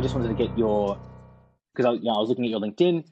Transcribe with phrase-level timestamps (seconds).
[0.00, 0.98] I just wanted to get your
[1.74, 3.04] because I, you know, I was looking at your LinkedIn.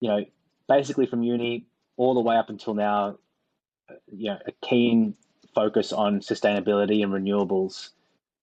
[0.00, 0.24] You know,
[0.66, 1.66] basically from uni
[1.98, 3.18] all the way up until now,
[3.90, 5.14] uh, you know, a keen
[5.54, 7.90] focus on sustainability and renewables.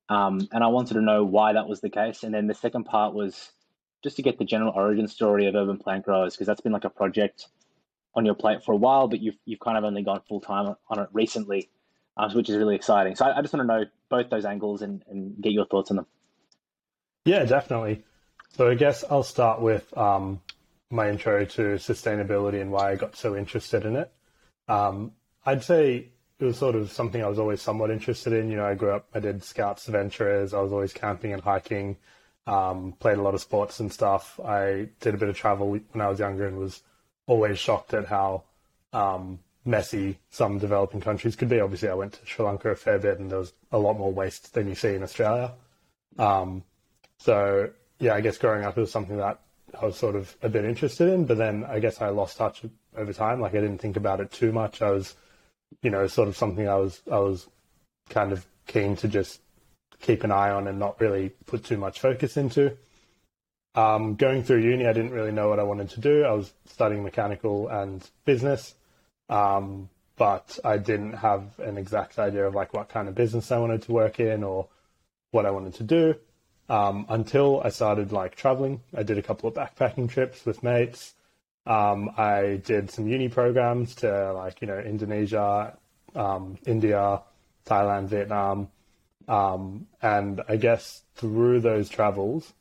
[0.08, 2.22] Um, and I wanted to know why that was the case.
[2.22, 3.52] And then the second part was
[4.04, 6.84] just to get the general origin story of Urban Plant Growers, because that's been like
[6.84, 7.48] a project
[8.14, 10.76] on your plate for a while, but you've you've kind of only gone full time
[10.90, 11.72] on it recently,
[12.18, 13.16] um, which is really exciting.
[13.16, 15.90] So I, I, just want to know both those angles and, and get your thoughts
[15.90, 16.06] on them.
[17.26, 18.04] Yeah, definitely.
[18.56, 20.42] So I guess I'll start with um,
[20.92, 24.12] my intro to sustainability and why I got so interested in it.
[24.68, 25.14] Um,
[25.46, 26.10] I'd say
[26.40, 28.50] it was sort of something I was always somewhat interested in.
[28.50, 31.98] You know, I grew up, I did scouts adventures, I was always camping and hiking,
[32.46, 34.40] um, played a lot of sports and stuff.
[34.44, 36.84] I did a bit of travel when I was younger and was
[37.26, 38.44] always shocked at how
[38.92, 41.62] um, messy some developing countries could be.
[41.62, 44.12] Obviously, I went to Sri Lanka a fair bit and there was a lot more
[44.12, 45.54] waste than you see in Australia.
[46.20, 46.64] Um,
[47.24, 49.40] so, yeah, I guess growing up it was something that
[49.80, 52.64] I was sort of a bit interested in, but then I guess I lost touch
[52.98, 53.40] over time.
[53.40, 54.82] Like I didn't think about it too much.
[54.82, 55.16] I was,
[55.82, 57.48] you know, sort of something I was I was
[58.10, 59.40] kind of keen to just
[60.02, 62.78] keep an eye on and not really put too much focus into.
[63.74, 66.26] Um, going through uni, I didn't really know what I wanted to do.
[66.26, 68.76] I was studying mechanical and business,
[69.30, 69.88] um,
[70.18, 73.84] but I didn't have an exact idea of like what kind of business I wanted
[73.84, 74.68] to work in or
[75.32, 76.16] what I wanted to do
[76.70, 78.82] um, until I started like traveling.
[78.96, 81.14] I did a couple of backpacking trips with mates.
[81.66, 85.78] Um, I did some uni programs to like you know Indonesia,
[86.16, 87.22] um, India,
[87.66, 88.70] Thailand, Vietnam,
[89.28, 92.54] um, and I guess through those travels,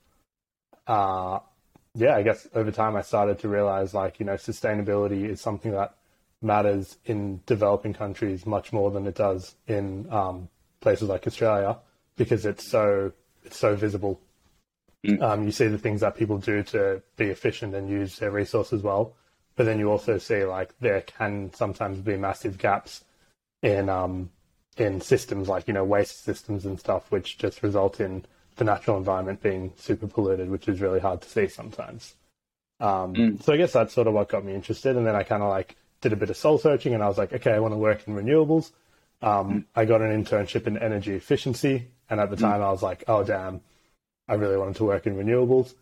[0.87, 1.41] uh,
[1.95, 5.73] yeah, I guess over time I started to realize like you know sustainability is something
[5.73, 5.95] that
[6.41, 10.49] matters in developing countries much more than it does in um,
[10.81, 11.79] places like Australia
[12.17, 13.13] because it's so
[13.45, 14.21] it's so visible.
[15.07, 15.21] Mm.
[15.21, 18.83] Um, you see the things that people do to be efficient and use their resources
[18.83, 19.15] well,
[19.57, 23.05] but then you also see like there can sometimes be massive gaps
[23.63, 24.31] in um,
[24.77, 28.25] in systems like you know waste systems and stuff, which just result in
[28.57, 32.15] the natural environment being super polluted, which is really hard to see sometimes.
[32.81, 33.43] Um, mm.
[33.43, 35.49] So I guess that's sort of what got me interested, and then I kind of
[35.49, 37.79] like did a bit of soul searching, and I was like, okay, I want to
[37.79, 38.73] work in renewables.
[39.21, 39.65] Um, mm.
[39.75, 42.41] I got an internship in energy efficiency, and at the mm.
[42.41, 43.63] time, I was like, oh, damn,
[44.29, 45.73] I really wanted to work in renewables.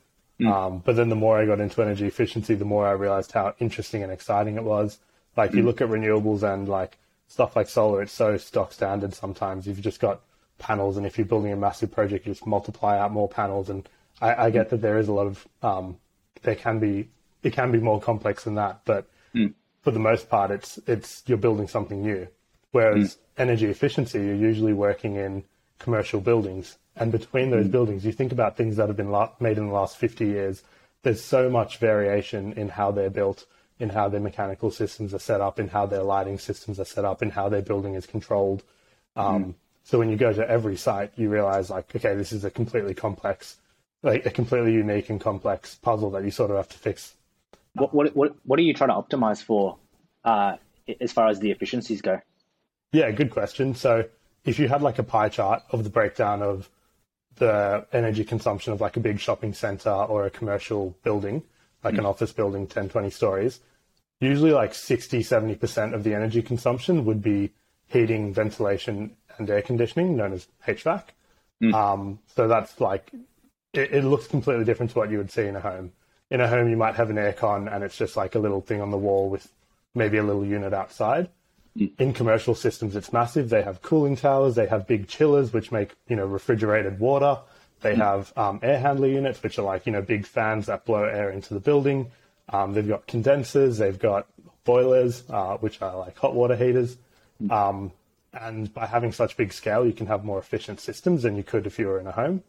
[0.41, 0.47] Mm.
[0.47, 3.57] Um, but then the more I got into energy efficiency, the more I realized how
[3.59, 5.01] interesting and exciting it was.
[5.37, 5.67] Like, you mm.
[5.67, 9.67] look at renewables and like stuff like solar, it's so stock standard sometimes.
[9.67, 10.21] You've just got
[10.61, 13.69] panels, and if you're building a massive project, you just multiply out more panels.
[13.69, 13.89] And
[14.21, 15.99] I, I get that there is a lot of, um,
[16.43, 17.09] there can be,
[17.43, 19.53] it can be more complex than that, but mm.
[19.83, 22.29] for the most part, it's, it's, you're building something new.
[22.71, 23.19] Whereas mm.
[23.37, 25.43] energy efficiency, you're usually working in
[25.81, 26.79] commercial buildings.
[26.95, 27.73] And between those mm.
[27.73, 30.63] buildings, you think about things that have been la- made in the last 50 years.
[31.03, 33.47] There's so much variation in how they're built,
[33.81, 37.05] in how their mechanical systems are set up, in how their lighting systems are set
[37.05, 38.63] up, in how their building is controlled.
[39.17, 39.55] Um, mm.
[39.83, 42.95] So when you go to every site, you realize like, okay, this is a completely
[42.95, 43.57] complex,
[44.03, 47.15] like a completely unique and complex puzzle that you sort of have to fix.
[47.75, 49.79] What what what, what are you trying to optimize for,
[50.25, 50.57] uh,
[51.01, 52.21] as far as the efficiencies go?
[52.93, 53.75] Yeah, good question.
[53.75, 54.05] So
[54.45, 56.69] if you had like a pie chart of the breakdown of
[57.37, 61.43] the energy consumption of like a big shopping center or a commercial building,
[61.83, 61.99] like mm.
[61.99, 63.61] an office building, 10, 20 stories,
[64.21, 67.51] usually like 60, 70% of the energy consumption would be
[67.89, 71.05] heating, ventilation, and air conditioning, known as HVAC.
[71.63, 71.75] Mm.
[71.75, 73.11] Um, so that's like,
[73.73, 75.93] it, it, looks completely different to what you would see in a home.
[76.31, 78.81] In a home, you might have an aircon and it's just like a little thing
[78.81, 79.51] on the wall with
[79.95, 81.29] maybe a little unit outside.
[81.77, 83.49] In commercial systems, it's massive.
[83.49, 84.57] They have cooling towers.
[84.57, 87.39] They have big chillers, which make you know refrigerated water.
[87.81, 91.05] They have um, air handler units, which are like you know big fans that blow
[91.05, 92.11] air into the building.
[92.49, 93.79] Um, they've got condensers.
[93.79, 94.27] They've got
[94.65, 96.97] boilers, uh, which are like hot water heaters.
[97.49, 97.93] Um,
[98.33, 101.67] and by having such big scale, you can have more efficient systems than you could
[101.67, 102.43] if you were in a home.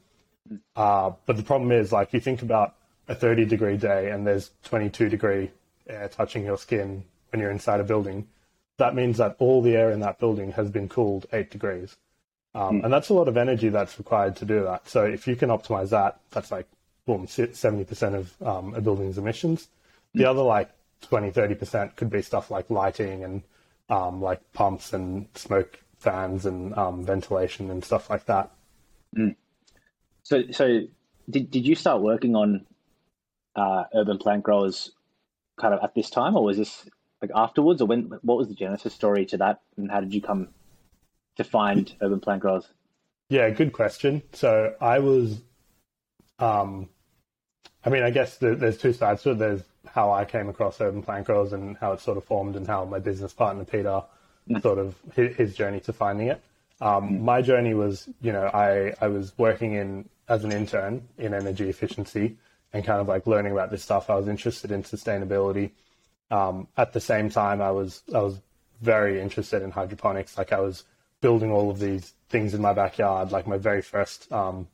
[0.76, 2.76] Uh, but the problem is, like, you think about
[3.08, 5.52] a 30 degree day and there's 22 degree
[5.88, 8.28] air touching your skin when you're inside a building
[8.82, 11.96] that means that all the air in that building has been cooled eight degrees.
[12.56, 12.84] Um, mm.
[12.84, 14.90] And that's a lot of energy that's required to do that.
[14.90, 16.68] So if you can optimize that, that's like,
[17.06, 19.68] boom, 70% of um, a building's emissions.
[20.16, 20.30] The mm.
[20.30, 23.44] other like 20, 30% could be stuff like lighting and
[23.90, 28.50] um, like pumps and smoke fans and um, ventilation and stuff like that.
[29.16, 29.36] Mm.
[30.24, 30.88] So, so
[31.30, 32.66] did, did you start working on
[33.56, 34.92] uh, urban plant growers
[35.60, 36.90] kind of at this time, or was this
[37.22, 38.20] like afterwards, or when?
[38.22, 40.50] What was the genesis story to that, and how did you come
[41.38, 42.68] to find Urban Plant Growers?
[43.30, 44.22] Yeah, good question.
[44.34, 45.40] So I was
[46.40, 46.90] um,
[47.86, 49.40] I mean, I guess there's two sides to it.
[49.40, 52.68] There's how I came across urban plant growers and how it sort of formed, and
[52.68, 54.04] how my business partner Peter
[54.50, 54.62] mm.
[54.62, 56.42] sort of his, his, journey to finding it.
[56.80, 57.22] Um, mm.
[57.22, 61.70] My journey was, you know, I I was working in as an intern in energy
[61.70, 62.38] efficiency
[62.74, 64.10] and kind of like learning about this stuff.
[64.10, 65.72] I was interested in sustainability.
[66.32, 68.40] Um, at the same time, I was I was
[68.82, 70.38] very interested in hydroponics.
[70.38, 70.86] Like I was
[71.20, 73.32] building all of these things in my backyard.
[73.32, 74.68] Like my very first um,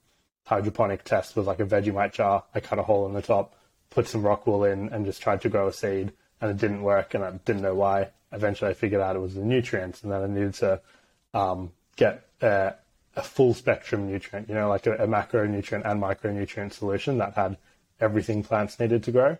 [0.45, 2.44] hydroponic test was like a Vegemite jar.
[2.56, 3.56] I cut a hole in the top,
[3.89, 6.83] put some rock wool in, and just tried to grow a seed, and it didn't
[6.83, 8.10] work, and I didn't know why.
[8.31, 10.81] Eventually, I figured out it was the nutrients, and then I needed to
[11.33, 12.75] um, get a,
[13.15, 17.57] a, full spectrum nutrient, you know, like a, a, macronutrient and micronutrient solution that had
[18.00, 19.38] everything plants needed to grow.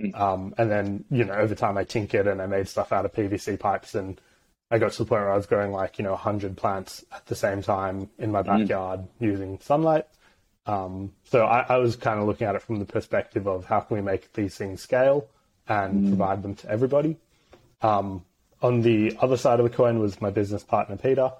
[0.00, 0.18] Mm.
[0.18, 3.12] Um, and then, you know, over time, I tinkered and I made stuff out of
[3.12, 4.20] PVC pipes and
[4.70, 7.26] I got to the point where I was growing like, you know, 100 plants at
[7.26, 8.46] the same time in my mm.
[8.46, 9.08] backyard mm.
[9.20, 10.06] using sunlight.
[10.64, 13.80] Um, so I, I was kind of looking at it from the perspective of how
[13.80, 15.28] can we make these things scale
[15.68, 16.08] and mm.
[16.08, 17.16] provide them to everybody.
[17.82, 18.24] Um,
[18.62, 21.32] on the other side of the coin was my business partner, Peter.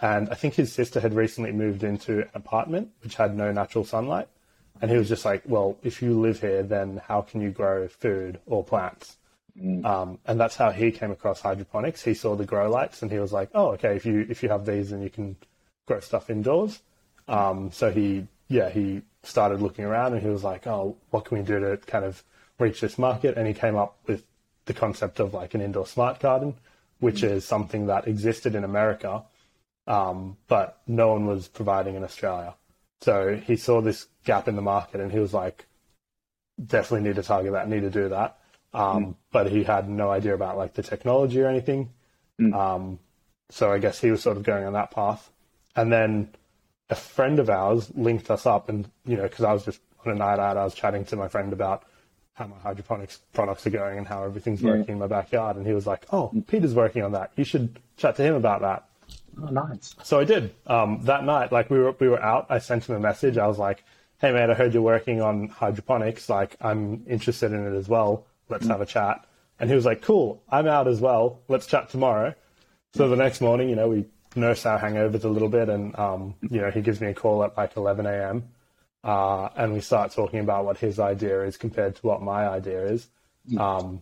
[0.00, 3.84] And I think his sister had recently moved into an apartment which had no natural
[3.84, 4.28] sunlight.
[4.80, 7.88] And he was just like, well, if you live here, then how can you grow
[7.88, 9.16] food or plants?
[9.60, 9.84] Mm.
[9.84, 12.02] Um, and that's how he came across hydroponics.
[12.02, 14.48] He saw the grow lights and he was like, oh, okay, if you if you
[14.48, 15.36] have these, then you can
[15.86, 16.80] grow stuff indoors.
[17.26, 21.38] Um, so he, yeah, he started looking around and he was like, oh, what can
[21.38, 22.22] we do to kind of
[22.58, 23.36] reach this market?
[23.36, 24.24] And he came up with
[24.66, 26.54] the concept of like an indoor smart garden,
[27.00, 27.30] which mm.
[27.30, 29.24] is something that existed in America,
[29.86, 32.54] um, but no one was providing in Australia.
[33.00, 35.66] So he saw this gap in the market and he was like,
[36.64, 38.38] definitely need to target that, need to do that.
[38.74, 39.14] Um, mm.
[39.32, 41.90] But he had no idea about like the technology or anything.
[42.40, 42.54] Mm.
[42.54, 42.98] Um,
[43.50, 45.30] so I guess he was sort of going on that path.
[45.76, 46.30] And then
[46.90, 50.12] a friend of ours linked us up, and you know, because I was just on
[50.12, 51.84] a night out, I was chatting to my friend about
[52.34, 54.70] how my hydroponics products are going and how everything's yeah.
[54.70, 56.46] working in my backyard, and he was like, "Oh, mm.
[56.46, 57.32] Peter's working on that.
[57.36, 58.87] You should chat to him about that."
[59.40, 59.94] Oh, nice.
[60.02, 60.54] So I did.
[60.66, 62.46] Um, that night, like we were we were out.
[62.48, 63.38] I sent him a message.
[63.38, 63.84] I was like,
[64.18, 66.28] "Hey, man, I heard you're working on hydroponics.
[66.28, 68.26] Like, I'm interested in it as well.
[68.48, 68.70] Let's mm.
[68.70, 69.24] have a chat."
[69.60, 71.40] And he was like, "Cool, I'm out as well.
[71.48, 72.34] Let's chat tomorrow."
[72.94, 76.34] So the next morning, you know, we nurse our hangovers a little bit, and um,
[76.50, 78.44] you know, he gives me a call at like 11 a.m.
[79.04, 82.86] Uh, and we start talking about what his idea is compared to what my idea
[82.86, 83.08] is.
[83.58, 84.00] Um,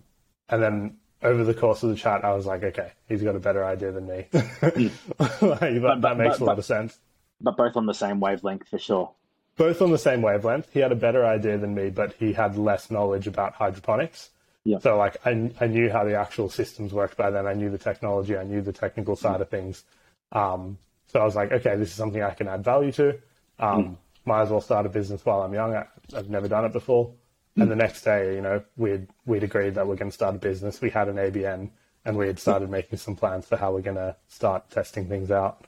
[0.48, 3.40] and then over the course of the chat, I was like, okay, he's got a
[3.40, 4.26] better idea than me.
[4.32, 6.98] like, that, but, that, makes but, a lot of sense.
[7.40, 9.12] But both on the same wavelength for sure.
[9.56, 10.68] Both on the same wavelength.
[10.72, 14.30] He had a better idea than me, but he had less knowledge about hydroponics.
[14.64, 14.78] Yeah.
[14.78, 17.46] So like I, I knew how the actual systems worked by then.
[17.46, 18.36] I knew the technology.
[18.36, 19.42] I knew the technical side mm.
[19.42, 19.84] of things.
[20.32, 20.78] Um,
[21.08, 23.10] so I was like, okay, this is something I can add value to.
[23.58, 23.96] Um, mm.
[24.24, 25.74] Might as well start a business while I'm young.
[25.74, 27.12] I, have never done it before.
[27.56, 30.38] And the next day, you know, we'd we'd agreed that we're going to start a
[30.38, 30.80] business.
[30.80, 31.70] We had an ABN,
[32.04, 35.30] and we had started making some plans for how we're going to start testing things
[35.30, 35.64] out.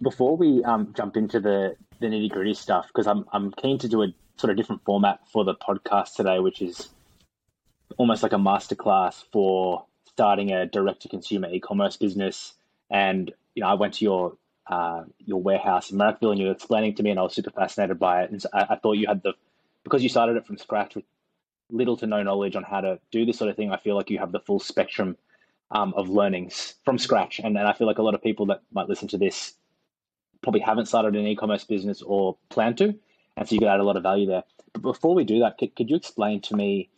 [0.00, 3.88] Before we um, jump into the, the nitty gritty stuff, because I'm I'm keen to
[3.88, 6.88] do a sort of different format for the podcast today, which is
[7.98, 12.54] almost like a masterclass for starting a direct to consumer e-commerce business.
[12.90, 14.36] And you know, I went to your
[14.66, 17.50] uh, your warehouse in Marrickville, and you were explaining to me, and I was super
[17.50, 18.30] fascinated by it.
[18.30, 19.34] And so I, I thought you had the
[19.84, 21.04] because you started it from scratch with
[21.70, 24.10] little to no knowledge on how to do this sort of thing, I feel like
[24.10, 25.16] you have the full spectrum
[25.70, 27.40] um, of learnings from scratch.
[27.42, 29.54] And, and I feel like a lot of people that might listen to this
[30.42, 32.94] probably haven't started an e-commerce business or plan to,
[33.36, 34.44] and so you could add a lot of value there.
[34.72, 36.90] But before we do that, could, could you explain to me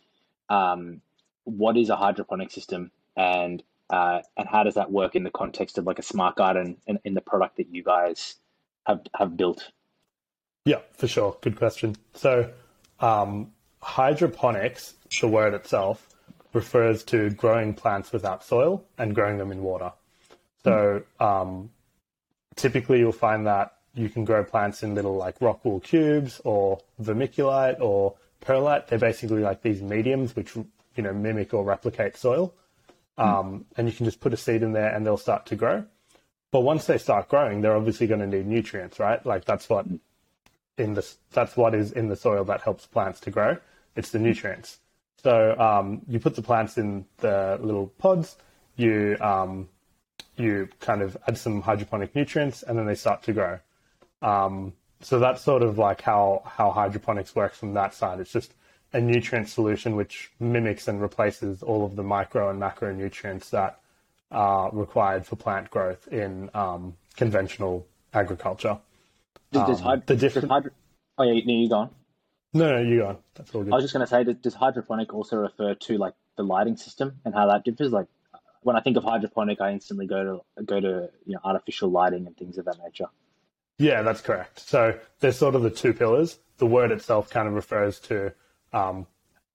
[0.49, 1.01] um,
[1.45, 5.77] what is a hydroponic system and uh, and how does that work in the context
[5.77, 8.35] of like a smart garden and in the product that you guys
[8.85, 9.71] have have built?
[10.65, 11.37] Yeah, for sure.
[11.39, 11.95] Good question.
[12.13, 12.51] So
[12.99, 13.51] um,
[13.81, 16.07] hydroponics, the word itself,
[16.53, 19.91] refers to growing plants without soil and growing them in water.
[20.63, 21.69] So um,
[22.55, 26.79] typically you'll find that you can grow plants in little like rock wool cubes or
[27.01, 28.87] vermiculite or perlite.
[28.87, 32.53] They're basically like these mediums which you know mimic or replicate soil.
[33.17, 35.85] Um, and you can just put a seed in there and they'll start to grow.
[36.51, 39.23] But once they start growing, they're obviously going to need nutrients, right?
[39.25, 39.87] Like that's what
[40.77, 43.57] in the that's what is in the soil that helps plants to grow.
[43.95, 44.79] It's the nutrients.
[45.23, 48.37] So um, you put the plants in the little pods.
[48.75, 49.69] You um,
[50.35, 53.59] you kind of add some hydroponic nutrients, and then they start to grow.
[54.21, 58.19] Um, so that's sort of like how how hydroponics works from that side.
[58.19, 58.53] It's just
[58.93, 63.79] a nutrient solution which mimics and replaces all of the micro and macronutrients that
[64.31, 68.77] are required for plant growth in um, conventional agriculture.
[69.51, 70.47] Does, does, um, hyd- the different...
[70.47, 70.71] Does hydro-
[71.17, 71.89] oh yeah, you go on.
[72.53, 73.17] No, no, you go on.
[73.35, 73.73] That's all good.
[73.73, 77.19] I was just going to say, does hydroponic also refer to like the lighting system
[77.25, 77.91] and how that differs?
[77.91, 78.07] Like
[78.61, 82.25] when I think of hydroponic, I instantly go to go to you know artificial lighting
[82.25, 83.07] and things of that nature.
[83.77, 84.59] Yeah, that's correct.
[84.59, 86.39] So there's sort of the two pillars.
[86.57, 88.33] The word itself kind of refers to
[88.73, 89.05] um,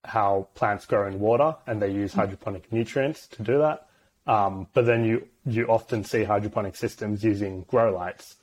[0.05, 3.89] how plants grow in water, and they use hydroponic nutrients to do that.
[4.27, 8.37] Um, but then you you often see hydroponic systems using grow lights.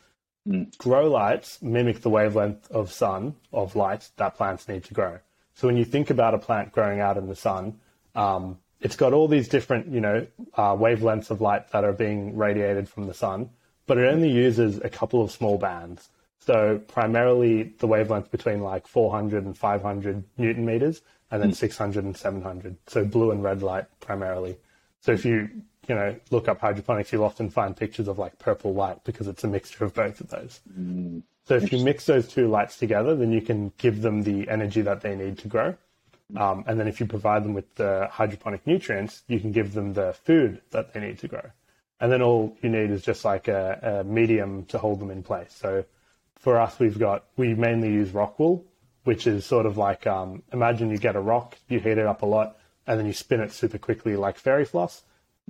[0.47, 0.77] Mm.
[0.77, 5.19] Grow lights mimic the wavelength of sun of light that plants need to grow.
[5.53, 7.79] So when you think about a plant growing out in the sun,
[8.15, 12.37] um, it's got all these different you know uh, wavelengths of light that are being
[12.37, 13.49] radiated from the sun,
[13.85, 16.09] but it only uses a couple of small bands.
[16.39, 22.77] So primarily the wavelength between like 400 and 500 nanometers, and then 600 and 700.
[22.87, 24.57] So blue and red light primarily.
[25.01, 25.49] So if you
[25.89, 29.43] you know look up hydroponics, you'll often find pictures of like purple light because it's
[29.43, 30.61] a mixture of both of those.
[30.79, 31.23] Mm.
[31.45, 34.81] So if you mix those two lights together, then you can give them the energy
[34.81, 35.75] that they need to grow.
[36.37, 39.93] Um, and then if you provide them with the hydroponic nutrients, you can give them
[39.93, 41.49] the food that they need to grow.
[41.99, 45.23] And then all you need is just like a, a medium to hold them in
[45.23, 45.55] place.
[45.59, 45.85] So
[46.37, 48.63] for us, we've got, we mainly use rock wool,
[49.05, 52.21] which is sort of like, um, imagine you get a rock, you heat it up
[52.21, 55.01] a lot, and then you spin it super quickly like fairy floss.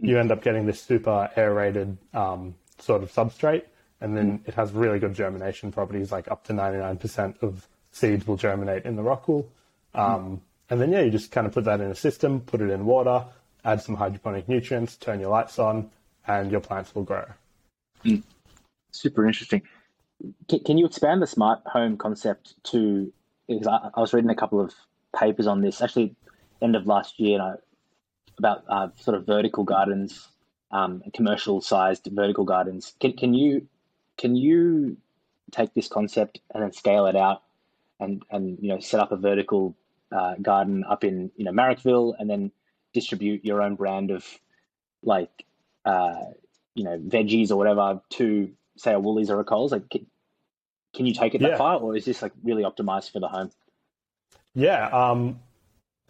[0.02, 3.64] You end up getting this super aerated um, sort of substrate,
[4.02, 8.38] and then it has really good germination properties, like up to 99% of seeds will
[8.38, 9.50] germinate in the rock wool.
[9.94, 12.70] Um, and then, yeah, you just kind of put that in a system, put it
[12.70, 13.26] in water,
[13.66, 15.90] add some hydroponic nutrients, turn your lights on,
[16.28, 17.26] and your plants will grow.
[18.92, 19.64] Super interesting.
[20.48, 23.12] Can, can you expand the smart home concept to?
[23.48, 24.74] Because I, I was reading a couple of
[25.18, 26.16] papers on this actually,
[26.62, 27.56] end of last year, uh,
[28.40, 30.28] about uh, sort of vertical gardens,
[30.72, 32.94] um, commercial sized vertical gardens.
[33.00, 33.68] Can, can you
[34.18, 34.98] can you
[35.52, 37.44] take this concept and then scale it out,
[38.00, 39.76] and and you know set up a vertical
[40.12, 42.52] uh, garden up in you know Marrickville, and then
[42.94, 44.26] distribute your own brand of
[45.04, 45.46] like
[45.86, 46.24] uh,
[46.74, 49.72] you know veggies or whatever to say a Woolies or a Coles?
[49.72, 50.06] Like, can,
[50.96, 51.58] can you take it that Yeah.
[51.58, 53.52] far, or is this like really optimized for the home?
[54.56, 55.40] Yeah, um,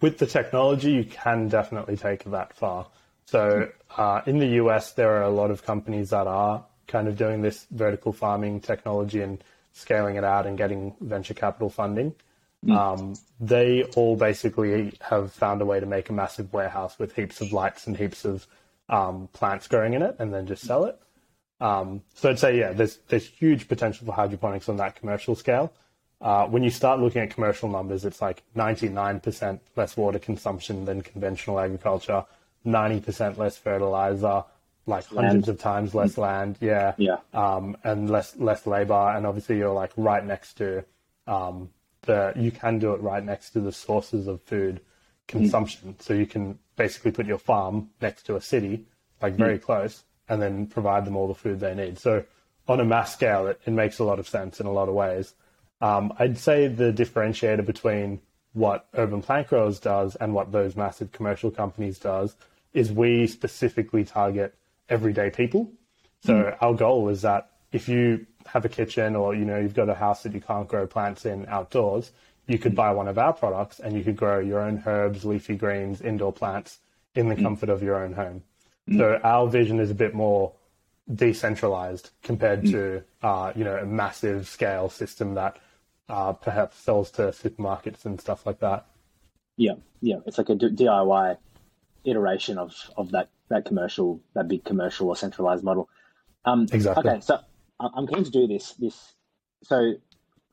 [0.01, 2.87] with the technology, you can definitely take it that far.
[3.25, 7.17] So uh, in the US, there are a lot of companies that are kind of
[7.17, 12.15] doing this vertical farming technology and scaling it out and getting venture capital funding.
[12.67, 17.39] Um, they all basically have found a way to make a massive warehouse with heaps
[17.39, 18.45] of lights and heaps of
[18.89, 20.99] um, plants growing in it, and then just sell it.
[21.61, 25.71] Um, so I'd say, yeah, there's there's huge potential for hydroponics on that commercial scale.
[26.21, 31.01] Uh, when you start looking at commercial numbers, it's like 99% less water consumption than
[31.01, 32.25] conventional agriculture,
[32.65, 34.43] 90% less fertilizer,
[34.85, 35.27] like Land.
[35.27, 37.17] hundreds of times less land, yeah, Yeah.
[37.33, 40.83] um, and less less labor, and obviously you're like right next to
[41.27, 41.69] um,
[42.01, 44.81] the you can do it right next to the sources of food
[45.27, 48.85] consumption, so you can basically put your farm next to a city,
[49.21, 51.99] like very close, and then provide them all the food they need.
[51.99, 52.25] So
[52.67, 54.95] on a mass scale, it, it makes a lot of sense in a lot of
[54.95, 55.33] ways.
[55.81, 58.19] Um, I'd say the differentiator between
[58.53, 62.35] what Urban Plant Growers does and what those massive commercial companies does
[62.73, 64.55] is we specifically target
[64.89, 65.71] everyday people.
[66.23, 69.89] So our goal is that if you have a kitchen or you know you've got
[69.89, 72.11] a house that you can't grow plants in outdoors,
[72.47, 75.55] you could buy one of our products and you could grow your own herbs, leafy
[75.55, 76.79] greens, indoor plants
[77.15, 78.43] in the comfort of your own home.
[78.97, 80.51] So our vision is a bit more
[81.13, 85.57] decentralized compared to uh, you know a massive scale system that
[86.09, 88.85] uh, perhaps sells to supermarkets and stuff like that.
[89.57, 91.37] Yeah, yeah, it's like a DIY
[92.05, 95.89] iteration of of that that commercial, that big commercial or centralized model.
[96.45, 97.09] Um, Exactly.
[97.09, 97.39] Okay, so
[97.79, 98.73] I'm keen to do this.
[98.73, 99.13] This
[99.63, 99.93] so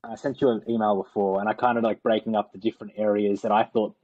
[0.04, 2.94] I sent you an email before, and I kind of like breaking up the different
[2.96, 3.94] areas that I thought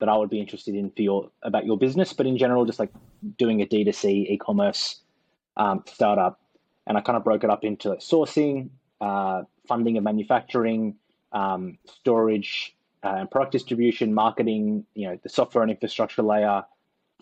[0.00, 2.78] that I would be interested in for your about your business, but in general, just
[2.78, 2.90] like
[3.38, 5.00] doing a D2C e-commerce
[5.56, 6.40] um, startup,
[6.86, 8.70] and I kind of broke it up into sourcing,
[9.02, 10.94] uh, funding of manufacturing,
[11.32, 16.62] um, storage, uh, product distribution, marketing, you know, the software and infrastructure layer,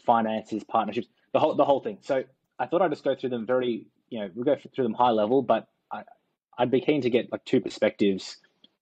[0.05, 1.99] finances, partnerships, the whole the whole thing.
[2.03, 2.23] So
[2.59, 5.11] I thought I'd just go through them very, you know, we'll go through them high
[5.11, 6.03] level, but I,
[6.59, 8.37] I'd be keen to get like two perspectives.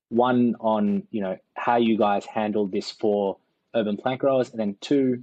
[0.08, 3.36] One on, you know, how you guys handled this for
[3.74, 5.22] urban plant growers, and then two,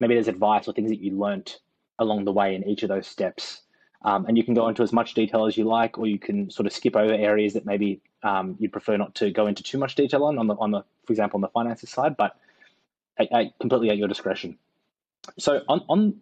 [0.00, 1.58] maybe there's advice or things that you learnt
[1.98, 3.61] along the way in each of those steps.
[4.04, 6.50] Um, and you can go into as much detail as you like, or you can
[6.50, 9.78] sort of skip over areas that maybe um, you'd prefer not to go into too
[9.78, 12.16] much detail on, on the, on the, for example, on the finances side.
[12.16, 12.36] But
[13.18, 14.58] I, I completely at your discretion.
[15.38, 16.14] So on, on,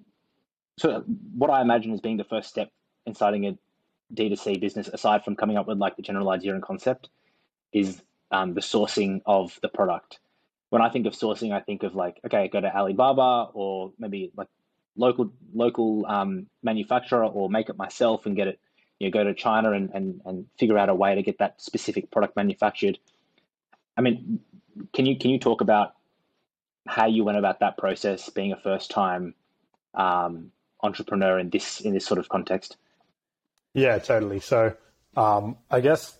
[0.79, 2.71] so what I imagine as being the first step
[3.07, 3.59] in starting a
[4.15, 7.09] D2C business, aside from coming up with like the general idea and concept,
[7.73, 10.19] is um, the sourcing of the product.
[10.69, 14.33] When I think of sourcing, I think of like, okay, go to Alibaba or maybe
[14.37, 14.49] like
[14.97, 18.61] local local um, manufacturer or make it myself and get it.
[18.99, 21.61] You know, go to China and, and and figure out a way to get that
[21.61, 22.99] specific product manufactured.
[23.97, 24.41] I mean,
[24.93, 25.95] can you can you talk about
[26.87, 29.35] how you went about that process, being a first time
[29.95, 32.77] um, entrepreneur in this in this sort of context?
[33.75, 34.41] Yeah, totally.
[34.41, 34.75] So
[35.17, 36.17] um, I guess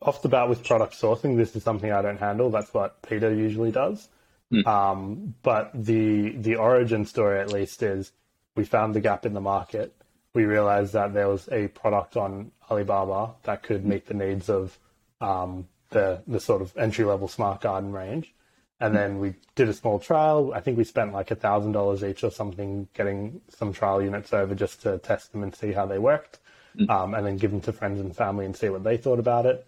[0.00, 2.50] off the bat with product sourcing, this is something I don't handle.
[2.50, 4.08] That's what Peter usually does.
[4.54, 4.66] Mm.
[4.66, 8.12] Um, but the the origin story, at least, is
[8.56, 9.94] we found the gap in the market.
[10.34, 14.78] We realized that there was a product on Alibaba that could meet the needs of
[15.20, 18.34] um, the the sort of entry level smart garden range.
[18.80, 20.52] And then we did a small trial.
[20.52, 24.32] I think we spent like a thousand dollars each or something getting some trial units
[24.32, 26.40] over just to test them and see how they worked
[26.88, 29.46] um, and then give them to friends and family and see what they thought about
[29.46, 29.66] it.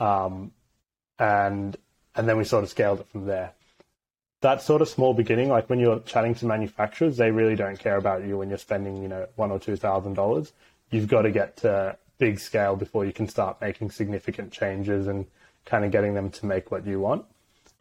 [0.00, 0.52] Um,
[1.18, 1.76] and
[2.14, 3.52] and then we sort of scaled it from there.
[4.42, 7.96] That sort of small beginning, like when you're chatting to manufacturers, they really don't care
[7.96, 10.52] about you when you're spending, you know, one or two thousand dollars.
[10.90, 15.26] You've got to get to big scale before you can start making significant changes and
[15.64, 17.24] kind of getting them to make what you want.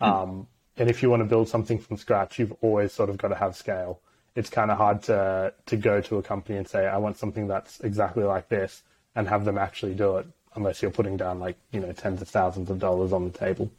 [0.02, 0.08] Mm.
[0.08, 3.28] Um, and if you want to build something from scratch, you've always sort of got
[3.30, 4.00] to have scale
[4.36, 7.48] it's kind of hard to to go to a company and say I want something
[7.48, 8.84] that's exactly like this
[9.16, 12.30] and have them actually do it unless you're putting down like you know tens of
[12.30, 13.72] thousands of dollars on the table.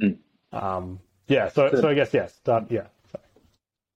[0.00, 0.18] Mm.
[0.52, 2.86] Um, yeah, so so I guess yes, that, yeah.
[3.10, 3.24] Sorry.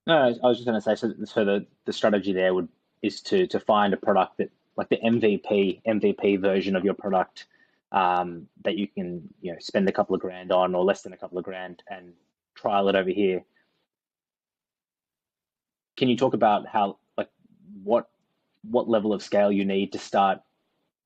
[0.07, 1.13] No, I was just going to say so.
[1.25, 2.69] So the the strategy there would
[3.03, 7.47] is to to find a product that like the MVP MVP version of your product
[7.93, 11.13] um, that you can you know spend a couple of grand on or less than
[11.13, 12.13] a couple of grand and
[12.55, 13.45] trial it over here
[15.97, 17.29] can you talk about how like
[17.83, 18.09] what
[18.69, 20.41] what level of scale you need to start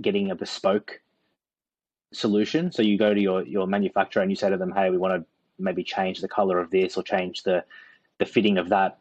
[0.00, 1.00] getting a bespoke
[2.12, 4.98] solution so you go to your your manufacturer and you say to them hey we
[4.98, 5.26] want to
[5.62, 7.64] maybe change the color of this or change the
[8.18, 8.98] the fitting of that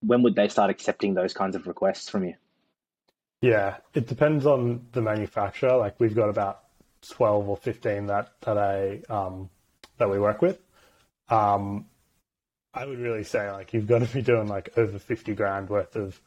[0.00, 2.34] when would they start accepting those kinds of requests from you?
[3.40, 5.76] Yeah it depends on the manufacturer.
[5.76, 6.62] Like we've got about
[7.08, 9.48] 12 or 15 that that i um
[9.98, 10.58] that we work with.
[11.28, 11.86] Um
[12.76, 15.96] I would really say like you've got to be doing like over fifty grand worth
[15.96, 16.20] of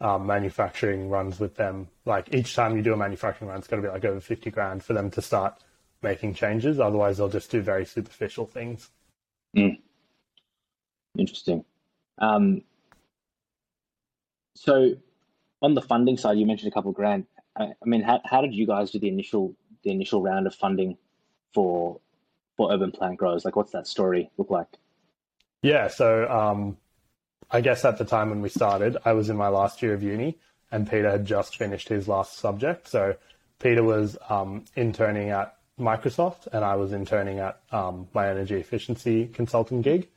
[0.00, 1.88] um, manufacturing runs with them.
[2.06, 4.50] Like each time you do a manufacturing run, it's got to be like over fifty
[4.50, 5.62] grand for them to start
[6.02, 6.80] making changes.
[6.80, 8.90] Otherwise, they'll just do very superficial things.
[9.56, 9.78] Mm.
[11.18, 11.64] Interesting.
[12.18, 12.62] Um,
[14.54, 14.94] so,
[15.62, 17.26] on the funding side, you mentioned a couple of grand.
[17.56, 20.54] I, I mean, how, how did you guys do the initial the initial round of
[20.54, 20.96] funding
[21.54, 22.00] for
[22.56, 23.44] for Urban Plant Growers?
[23.44, 24.68] Like, what's that story look like?
[25.62, 26.76] Yeah, so um,
[27.50, 30.02] I guess at the time when we started, I was in my last year of
[30.02, 30.38] uni,
[30.70, 32.88] and Peter had just finished his last subject.
[32.88, 33.16] So
[33.58, 39.26] Peter was um, interning at Microsoft, and I was interning at um, my energy efficiency
[39.26, 40.08] consulting gig.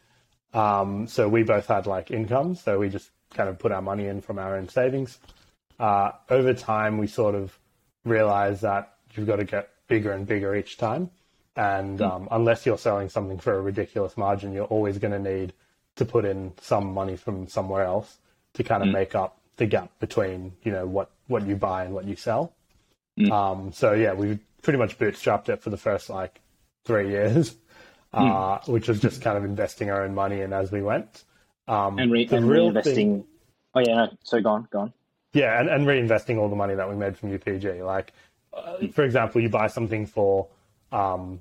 [0.54, 4.08] Um, so we both had like income, so we just kind of put our money
[4.08, 5.18] in from our own savings.
[5.80, 7.58] Uh, over time, we sort of
[8.06, 11.10] realized that you've got to get bigger and bigger each time.
[11.56, 12.06] And hmm.
[12.06, 15.54] um, unless you're selling something for a ridiculous margin, you're always going to need
[15.96, 18.18] to put in some money from somewhere else
[18.54, 18.94] to kind of mm.
[18.94, 22.54] make up the gap between you know what what you buy and what you sell.
[23.20, 23.32] Mm.
[23.32, 26.42] Um, so yeah, we pretty much bootstrapped it for the first like
[26.86, 27.56] three years,
[28.14, 28.68] uh, mm.
[28.68, 31.24] which was just kind of investing our own money in as we went.
[31.68, 32.84] Um, and, re- and reinvesting.
[32.96, 33.26] Thing,
[33.76, 34.94] oh yeah, no, so gone, gone.
[35.34, 37.86] Yeah, and, and reinvesting all the money that we made from UPG.
[37.86, 38.14] Like,
[38.54, 40.48] uh, for example, you buy something for
[40.92, 41.40] um,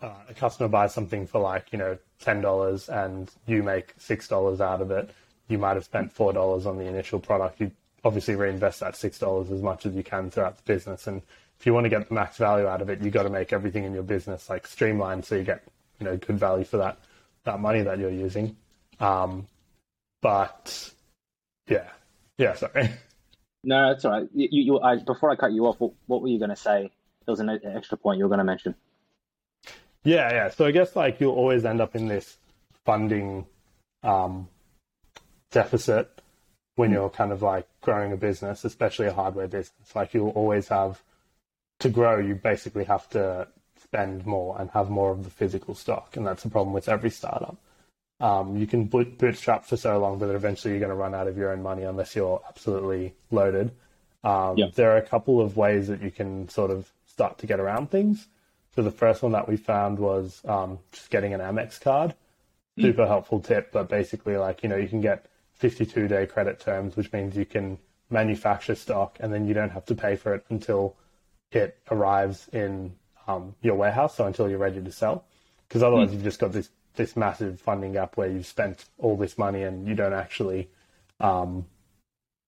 [0.00, 4.28] uh, a customer buys something for like you know ten dollars and you make six
[4.28, 5.10] dollars out of it,
[5.48, 7.60] you might have spent four dollars on the initial product.
[7.60, 7.70] You
[8.04, 11.22] obviously reinvest that six dollars as much as you can throughout the business, and
[11.58, 13.52] if you want to get the max value out of it, you got to make
[13.52, 15.62] everything in your business like streamlined so you get
[15.98, 16.98] you know good value for that
[17.44, 18.56] that money that you're using.
[19.00, 19.46] Um,
[20.20, 20.92] but
[21.68, 21.88] yeah,
[22.36, 22.90] yeah, sorry.
[23.64, 24.28] No, that's all right.
[24.34, 26.90] You, you, I, before I cut you off, what, what were you going to say?
[27.26, 28.74] There was an extra point you were going to mention.
[30.04, 30.48] Yeah, yeah.
[30.50, 32.36] So I guess like you'll always end up in this
[32.84, 33.46] funding
[34.02, 34.48] um,
[35.50, 36.22] deficit
[36.78, 39.96] when you're kind of like growing a business, especially a hardware business.
[39.96, 41.02] Like you'll always have
[41.80, 42.20] to grow.
[42.20, 43.48] You basically have to
[43.82, 47.10] spend more and have more of the physical stock, and that's the problem with every
[47.10, 47.56] startup.
[48.20, 51.26] Um, you can boot, bootstrap for so long, but eventually you're going to run out
[51.26, 53.72] of your own money unless you're absolutely loaded.
[54.22, 54.66] Um, yeah.
[54.72, 57.90] There are a couple of ways that you can sort of start to get around
[57.90, 58.28] things.
[58.76, 62.14] So the first one that we found was um, just getting an Amex card.
[62.76, 62.82] Hmm.
[62.82, 63.08] Super mm.
[63.08, 65.26] helpful tip, but basically, like you know, you can get
[65.58, 67.78] 52 day credit terms, which means you can
[68.10, 70.96] manufacture stock and then you don't have to pay for it until
[71.50, 72.94] it arrives in
[73.26, 75.24] um, your warehouse, so until you're ready to sell,
[75.68, 76.14] because otherwise mm.
[76.14, 79.86] you've just got this this massive funding gap where you've spent all this money and
[79.86, 80.68] you don't actually,
[81.20, 81.64] um,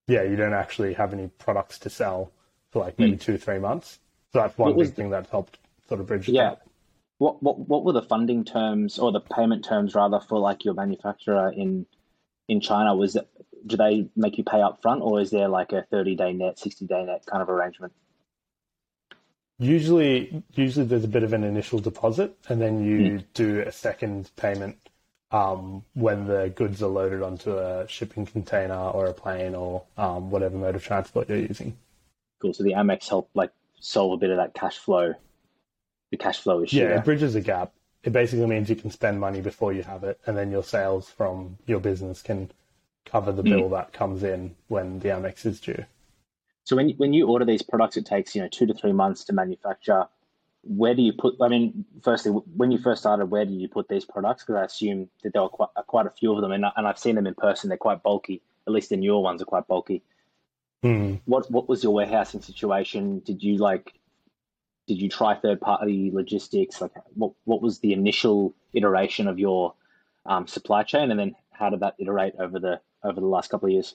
[0.08, 2.32] yeah, you don't actually have any products to sell
[2.70, 3.20] for like maybe mm.
[3.20, 3.98] two three months.
[4.32, 6.28] So that's one big thing that's helped sort of bridge.
[6.28, 6.54] Yeah.
[7.18, 10.74] What what what were the funding terms or the payment terms rather for like your
[10.74, 11.86] manufacturer in
[12.50, 12.94] in China?
[12.94, 13.16] Was
[13.66, 16.58] do they make you pay up front or is there like a 30 day net,
[16.58, 17.92] 60 day net kind of arrangement?
[19.58, 23.24] Usually, usually there's a bit of an initial deposit, and then you mm.
[23.34, 24.78] do a second payment
[25.30, 30.30] um, when the goods are loaded onto a shipping container or a plane or um,
[30.30, 31.76] whatever mode of transport you're using.
[32.40, 32.54] Cool.
[32.54, 35.12] So the Amex help like solve a bit of that cash flow,
[36.10, 36.78] the cash flow issue.
[36.78, 37.74] Yeah, it bridges a gap.
[38.02, 41.10] It basically means you can spend money before you have it, and then your sales
[41.10, 42.50] from your business can
[43.04, 43.70] cover the bill mm.
[43.72, 45.84] that comes in when the Amex is due.
[46.64, 49.24] So when when you order these products, it takes you know two to three months
[49.24, 50.06] to manufacture.
[50.62, 51.36] Where do you put?
[51.40, 54.42] I mean, firstly, when you first started, where did you put these products?
[54.42, 56.98] Because I assume that there are quite, quite a few of them, and, and I've
[56.98, 57.68] seen them in person.
[57.68, 58.42] They're quite bulky.
[58.66, 60.02] At least the newer ones are quite bulky.
[60.84, 61.20] Mm.
[61.24, 63.20] What what was your warehousing situation?
[63.20, 63.94] Did you like?
[64.90, 66.80] Did you try third party logistics?
[66.80, 69.74] Like, what what was the initial iteration of your
[70.26, 73.68] um, supply chain, and then how did that iterate over the over the last couple
[73.68, 73.94] of years?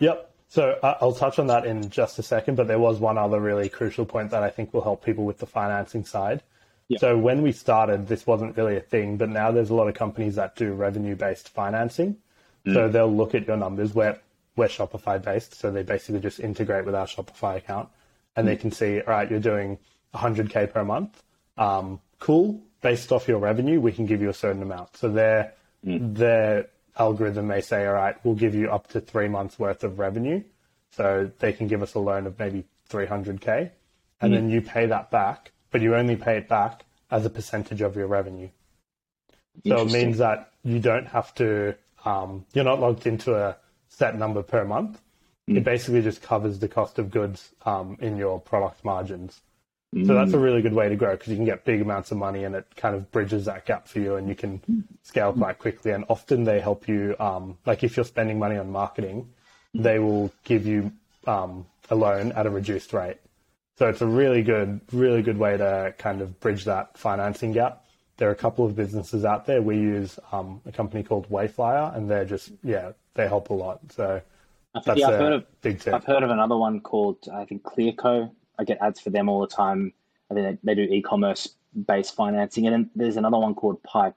[0.00, 0.34] Yep.
[0.48, 3.68] So I'll touch on that in just a second, but there was one other really
[3.68, 6.42] crucial point that I think will help people with the financing side.
[6.88, 7.00] Yep.
[7.00, 9.94] So when we started, this wasn't really a thing, but now there's a lot of
[9.94, 12.16] companies that do revenue-based financing.
[12.66, 12.74] Mm.
[12.74, 13.94] So they'll look at your numbers.
[13.94, 14.18] We're,
[14.56, 17.88] we're Shopify based, so they basically just integrate with our Shopify account,
[18.36, 19.78] and they can see, all right, you're doing
[20.14, 21.22] 100k per month.
[21.56, 22.62] Um, cool.
[22.80, 24.96] Based off your revenue, we can give you a certain amount.
[24.96, 25.52] So their
[25.84, 26.14] mm.
[26.16, 29.98] their algorithm may say, all right, we'll give you up to three months worth of
[29.98, 30.42] revenue.
[30.92, 33.70] So they can give us a loan of maybe 300K
[34.20, 34.36] and mm.
[34.36, 37.96] then you pay that back, but you only pay it back as a percentage of
[37.96, 38.48] your revenue.
[39.66, 43.56] So it means that you don't have to, um, you're not locked into a
[43.88, 45.00] set number per month.
[45.48, 45.58] Mm.
[45.58, 49.40] It basically just covers the cost of goods um, in your product margins.
[49.94, 50.06] Mm.
[50.06, 52.18] So that's a really good way to grow because you can get big amounts of
[52.18, 54.60] money and it kind of bridges that gap for you and you can
[55.02, 55.92] scale quite quickly.
[55.92, 59.28] And often they help you, um, like if you're spending money on marketing,
[59.74, 60.92] they will give you
[61.26, 63.18] um, a loan at a reduced rate.
[63.78, 67.84] So it's a really good, really good way to kind of bridge that financing gap.
[68.18, 69.62] There are a couple of businesses out there.
[69.62, 73.80] We use um, a company called Wayflyer, and they're just yeah, they help a lot.
[73.92, 74.20] So
[74.74, 75.94] that's yeah, I've heard of, big tip.
[75.94, 78.30] I've heard of another one called I think Clearco.
[78.58, 79.92] I get ads for them all the time.
[80.30, 81.48] I think they, they do e-commerce
[81.86, 84.16] based financing, and then there's another one called Pipe,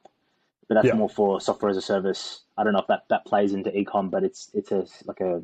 [0.68, 0.94] but that's yeah.
[0.94, 2.42] more for software as a service.
[2.58, 5.42] I don't know if that, that plays into ecom, but it's it's a like a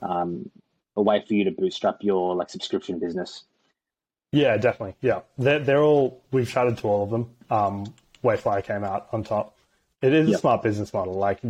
[0.00, 0.50] um,
[0.96, 3.44] a way for you to bootstrap your like subscription business.
[4.30, 4.96] Yeah, definitely.
[5.00, 7.30] Yeah, they're they're all we've chatted to all of them.
[7.50, 9.56] Um, Wayflyer came out on top.
[10.00, 10.38] It is yep.
[10.38, 11.14] a smart business model.
[11.14, 11.40] Like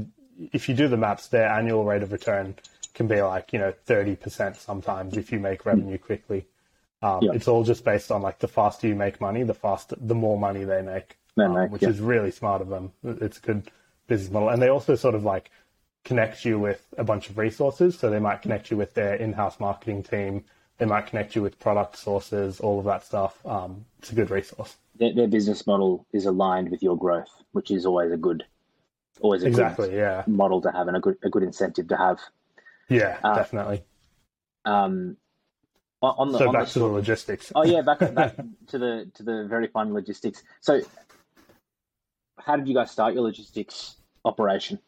[0.53, 2.57] if you do the maps, their annual rate of return
[2.95, 6.47] can be like you know thirty percent sometimes if you make revenue quickly.
[7.03, 7.35] Um, yep.
[7.35, 10.39] It's all just based on like the faster you make money, the faster, the more
[10.39, 12.93] money they make, they um, make which is really smart of them.
[13.03, 13.71] It's a good
[14.07, 15.51] business model, and they also sort of like
[16.05, 17.99] connect you with a bunch of resources.
[17.99, 20.45] So they might connect you with their in-house marketing team.
[20.79, 23.45] They might connect you with product sources, all of that stuff.
[23.47, 24.77] Um, it's a good resource.
[24.99, 28.45] Their, their, business model is aligned with your growth, which is always a good,
[29.21, 30.25] always a exactly, good yeah.
[30.27, 32.19] model to have and a good a good incentive to have.
[32.93, 33.85] Yeah, uh, definitely.
[34.65, 35.17] Um,
[36.03, 37.53] on the, so on back the, to the logistics.
[37.55, 38.37] Oh yeah, back back
[38.69, 40.43] to the to the very fun logistics.
[40.61, 40.81] So,
[42.39, 44.79] how did you guys start your logistics operation?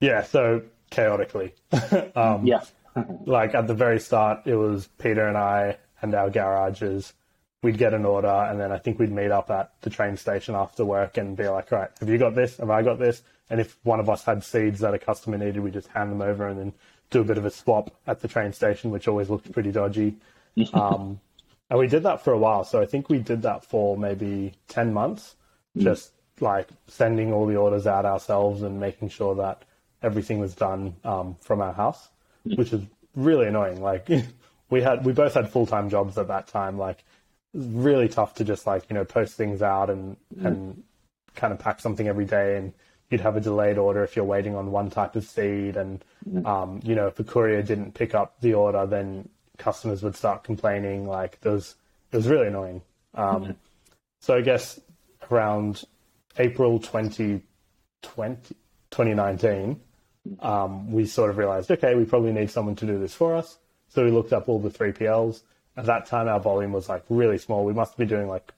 [0.00, 1.54] Yeah, so chaotically.
[2.14, 2.62] um, yeah.
[3.26, 7.12] like at the very start, it was Peter and I and our garages.
[7.62, 10.54] We'd get an order, and then I think we'd meet up at the train station
[10.54, 12.58] after work and be like, "All right, have you got this?
[12.58, 15.60] Have I got this?" And if one of us had seeds that a customer needed,
[15.60, 16.72] we just hand them over and then
[17.14, 20.16] do a bit of a swap at the train station, which always looked pretty dodgy.
[20.74, 21.20] um,
[21.70, 22.64] and we did that for a while.
[22.64, 25.36] So I think we did that for maybe 10 months,
[25.76, 25.82] mm.
[25.82, 29.62] just like sending all the orders out ourselves and making sure that
[30.02, 32.08] everything was done um, from our house,
[32.46, 32.58] mm.
[32.58, 32.82] which is
[33.14, 33.80] really annoying.
[33.80, 34.08] Like
[34.70, 36.76] we had, we both had full time jobs at that time.
[36.76, 37.04] Like
[37.54, 40.44] it was really tough to just like you know post things out and mm.
[40.44, 40.82] and
[41.36, 42.72] kind of pack something every day and
[43.10, 46.44] you'd have a delayed order if you're waiting on one type of seed and mm.
[46.46, 50.42] um, you know if a courier didn't pick up the order then customers would start
[50.42, 51.76] complaining like it was
[52.12, 52.82] it was really annoying
[53.14, 53.52] um, mm-hmm.
[54.20, 54.80] so i guess
[55.30, 55.84] around
[56.38, 57.42] april 2020
[58.90, 59.80] 2019
[60.40, 63.58] um, we sort of realized, okay, we probably need someone to do this for us.
[63.88, 65.42] So we looked up all the 3PLs
[65.76, 67.64] at that time our volume was like really small.
[67.64, 68.52] We must be doing like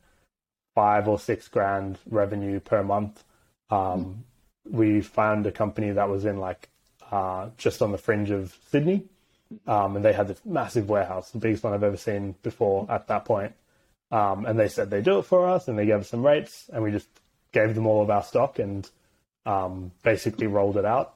[0.75, 3.25] five or six grand revenue per month.
[3.71, 4.25] Um,
[4.71, 6.69] we found a company that was in like
[7.11, 9.05] uh, just on the fringe of Sydney,
[9.67, 13.09] um, and they had this massive warehouse, the biggest one I've ever seen before at
[13.09, 13.53] that point.
[14.11, 16.71] Um, and they said they do it for us, and they gave us some rates,
[16.73, 17.09] and we just
[17.53, 18.89] gave them all of our stock and
[19.45, 21.15] um, basically rolled it out.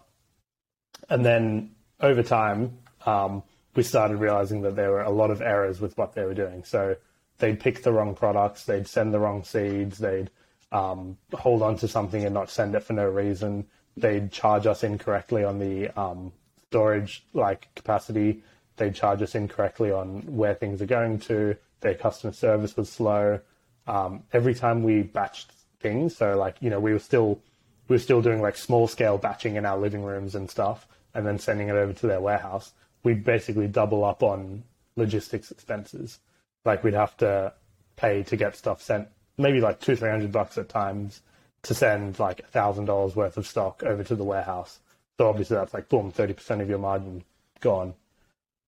[1.08, 3.42] And then over time, um,
[3.74, 6.64] we started realizing that there were a lot of errors with what they were doing.
[6.64, 6.96] So
[7.38, 10.30] they'd pick the wrong products, they'd send the wrong seeds, they'd
[10.72, 13.66] um, hold on to something and not send it for no reason.
[13.96, 16.32] They'd charge us incorrectly on the um,
[16.68, 18.42] storage like capacity.
[18.76, 21.56] They'd charge us incorrectly on where things are going to.
[21.80, 23.40] Their customer service was slow.
[23.86, 25.46] Um, every time we batched
[25.80, 27.40] things, so like you know we were still
[27.88, 31.26] we were still doing like small scale batching in our living rooms and stuff, and
[31.26, 32.72] then sending it over to their warehouse.
[33.02, 34.62] We'd basically double up on
[34.96, 36.20] logistics expenses.
[36.64, 37.54] Like we'd have to
[37.96, 39.08] pay to get stuff sent,
[39.40, 41.20] maybe like two three hundred bucks at times
[41.62, 44.78] to send like a thousand dollars worth of stock over to the warehouse.
[45.18, 47.24] So obviously that's like boom, thirty percent of your margin
[47.60, 47.94] gone.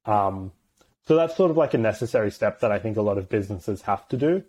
[0.04, 0.52] Um,
[1.06, 3.82] so that's sort of like a necessary step that I think a lot of businesses
[3.82, 4.44] have to do,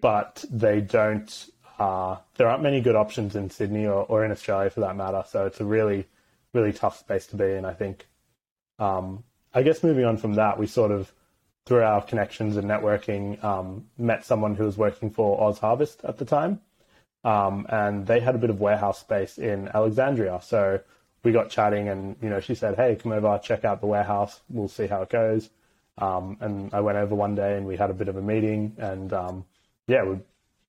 [0.00, 1.50] but they don't.
[1.78, 5.24] Uh, there aren't many good options in Sydney or, or in Australia for that matter.
[5.28, 6.06] So it's a really,
[6.52, 7.64] really tough space to be in.
[7.64, 8.06] I think.
[8.78, 11.12] Um, I guess moving on from that, we sort of
[11.64, 16.18] through our connections and networking um, met someone who was working for Oz Harvest at
[16.18, 16.60] the time,
[17.24, 20.40] um, and they had a bit of warehouse space in Alexandria.
[20.42, 20.80] So
[21.22, 24.40] we got chatting, and you know, she said, "Hey, come over, check out the warehouse.
[24.48, 25.50] We'll see how it goes."
[25.98, 28.74] Um, and I went over one day, and we had a bit of a meeting,
[28.78, 29.44] and um,
[29.86, 30.18] yeah, we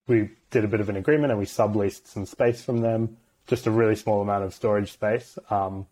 [0.08, 3.65] we did a bit of an agreement, and we subleased some space from them, just
[3.65, 5.88] a really small amount of storage space, um,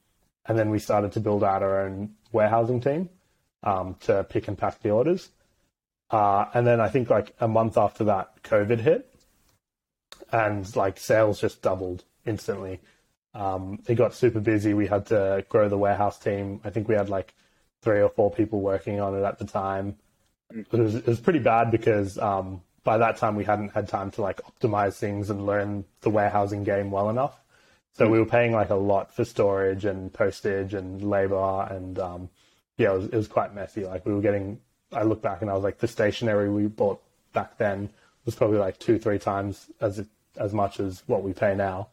[0.45, 3.09] and then we started to build out our own warehousing team
[3.63, 5.29] um, to pick and pack the orders.
[6.09, 9.13] Uh, and then I think like a month after that, COVID hit,
[10.31, 12.79] and like sales just doubled instantly.
[13.33, 14.73] Um, it got super busy.
[14.73, 16.59] We had to grow the warehouse team.
[16.65, 17.33] I think we had like
[17.81, 19.95] three or four people working on it at the time.
[20.69, 23.87] But it was, it was pretty bad because um, by that time we hadn't had
[23.87, 27.39] time to like optimize things and learn the warehousing game well enough.
[27.93, 32.29] So we were paying like a lot for storage and postage and labor and um,
[32.81, 33.85] yeah, it was, it was quite messy.
[33.85, 34.59] Like we were getting,
[34.91, 37.01] I look back and I was like, the stationery we bought
[37.33, 37.89] back then
[38.25, 40.03] was probably like two, three times as
[40.37, 41.89] as much as what we pay now.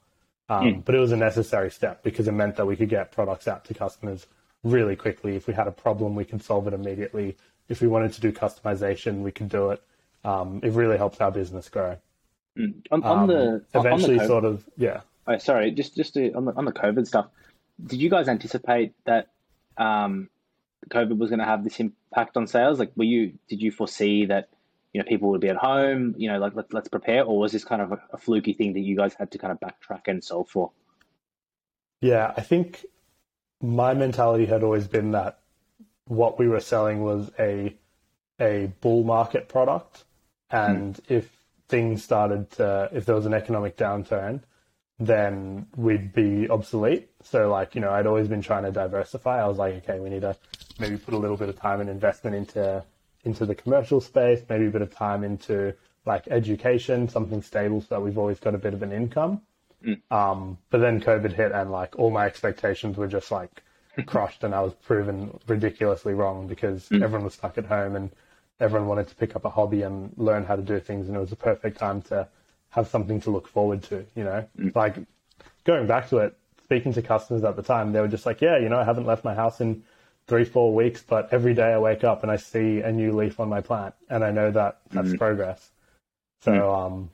[0.48, 0.84] Um, mm.
[0.84, 3.64] But it was a necessary step because it meant that we could get products out
[3.66, 4.26] to customers
[4.62, 5.36] really quickly.
[5.36, 7.36] If we had a problem, we could solve it immediately.
[7.68, 9.82] If we wanted to do customization, we could do it.
[10.24, 11.98] Um, it really helps our business grow.
[12.56, 12.86] Mm.
[12.90, 15.00] On, on, the um, eventually, on the sort of, yeah.
[15.26, 17.26] Oh, sorry, just just to, on the on the COVID stuff.
[17.84, 19.28] Did you guys anticipate that
[19.76, 20.30] um,
[20.90, 22.78] COVID was going to have this impact on sales?
[22.78, 24.48] Like, were you did you foresee that
[24.92, 26.14] you know people would be at home?
[26.16, 28.74] You know, like let, let's prepare, or was this kind of a, a fluky thing
[28.74, 30.72] that you guys had to kind of backtrack and solve for?
[32.00, 32.86] Yeah, I think
[33.60, 35.40] my mentality had always been that
[36.06, 37.76] what we were selling was a
[38.40, 40.04] a bull market product,
[40.50, 41.00] and mm.
[41.08, 41.30] if
[41.68, 44.42] things started to, if there was an economic downturn,
[44.98, 47.10] then we'd be obsolete.
[47.24, 49.42] So like, you know, I'd always been trying to diversify.
[49.42, 50.36] I was like, okay, we need to
[50.78, 52.84] maybe put a little bit of time and investment into
[53.24, 55.74] into the commercial space, maybe a bit of time into
[56.06, 59.42] like education, something stable so that we've always got a bit of an income.
[59.84, 60.00] Mm.
[60.10, 63.62] Um, but then COVID hit and like all my expectations were just like
[64.06, 67.02] crushed and I was proven ridiculously wrong because mm.
[67.02, 68.10] everyone was stuck at home and
[68.60, 71.20] everyone wanted to pick up a hobby and learn how to do things and it
[71.20, 72.26] was a perfect time to
[72.70, 74.46] have something to look forward to, you know?
[74.58, 74.74] Mm.
[74.74, 74.96] Like
[75.64, 76.36] going back to it,
[76.68, 79.06] speaking to customers at the time, they were just like, yeah, you know, I haven't
[79.06, 79.82] left my house in
[80.26, 83.40] three, four weeks, but every day I wake up and I see a new leaf
[83.40, 85.18] on my plant and I know that that's mm.
[85.18, 85.70] progress.
[86.42, 86.86] So, mm.
[86.86, 87.10] um,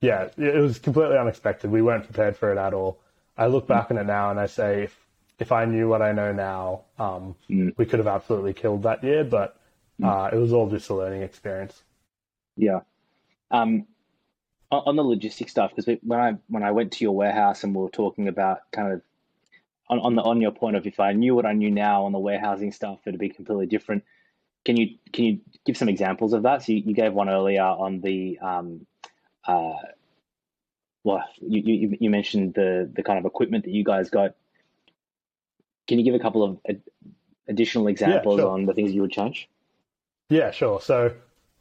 [0.00, 1.70] yeah, it was completely unexpected.
[1.70, 2.98] We weren't prepared for it at all.
[3.38, 4.98] I look back on it now and I say, if,
[5.38, 7.72] if I knew what I know now, um, mm.
[7.76, 9.56] we could have absolutely killed that year, but
[10.00, 10.08] mm.
[10.08, 11.80] uh, it was all just a learning experience.
[12.56, 12.80] Yeah.
[13.52, 13.86] Um,
[14.72, 17.82] on the logistics stuff, because when I when I went to your warehouse and we
[17.82, 19.02] were talking about kind of
[19.88, 22.12] on, on the on your point of if I knew what I knew now on
[22.12, 24.04] the warehousing stuff, it'd be completely different.
[24.64, 26.62] Can you can you give some examples of that?
[26.62, 28.86] So you, you gave one earlier on the um,
[29.46, 29.72] uh,
[31.04, 34.34] well, you, you you mentioned the the kind of equipment that you guys got.
[35.88, 36.82] Can you give a couple of ad-
[37.48, 38.52] additional examples yeah, sure.
[38.52, 39.48] on the things you would change?
[40.28, 40.80] Yeah, sure.
[40.80, 41.12] So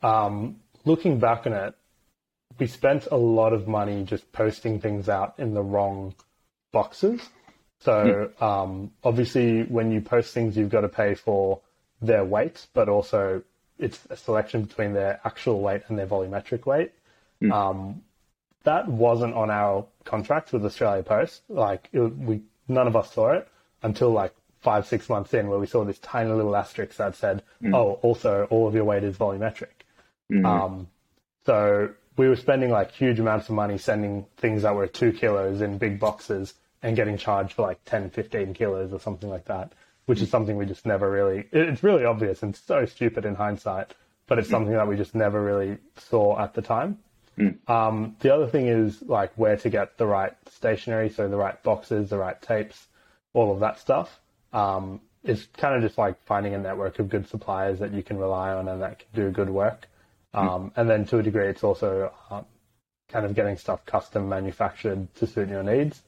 [0.03, 1.75] um, looking back on it,
[2.59, 6.13] we spent a lot of money just posting things out in the wrong
[6.71, 7.21] boxes.
[7.79, 8.43] So hmm.
[8.43, 11.61] um, obviously, when you post things, you've got to pay for
[12.01, 13.43] their weight, but also
[13.79, 16.91] it's a selection between their actual weight and their volumetric weight.
[17.41, 17.51] Mm.
[17.51, 18.01] Um,
[18.63, 21.41] that wasn't on our contract with Australia Post.
[21.49, 23.47] Like it, we, none of us saw it
[23.81, 27.41] until like five, six months in, where we saw this tiny little asterisk that said,
[27.63, 27.75] Mm.
[27.75, 29.85] "Oh, also all of your weight is volumetric."
[30.31, 30.45] Mhm.
[30.45, 30.87] Um,
[31.45, 35.61] so we were spending like huge amounts of money sending things that were two kilos
[35.61, 39.73] in big boxes and getting charged for like 10, 15 kilos or something like that,
[40.05, 43.93] which is something we just never really, it's really obvious and so stupid in hindsight,
[44.27, 46.97] but it's something that we just never really saw at the time.
[47.67, 51.61] Um, the other thing is like where to get the right stationery, so the right
[51.63, 52.87] boxes, the right tapes,
[53.33, 54.19] all of that stuff.
[54.53, 58.17] Um, it's kind of just like finding a network of good suppliers that you can
[58.17, 59.87] rely on and that can do good work.
[60.33, 62.45] Um, and then to a degree, it's also um,
[63.09, 66.01] kind of getting stuff custom manufactured to suit your needs.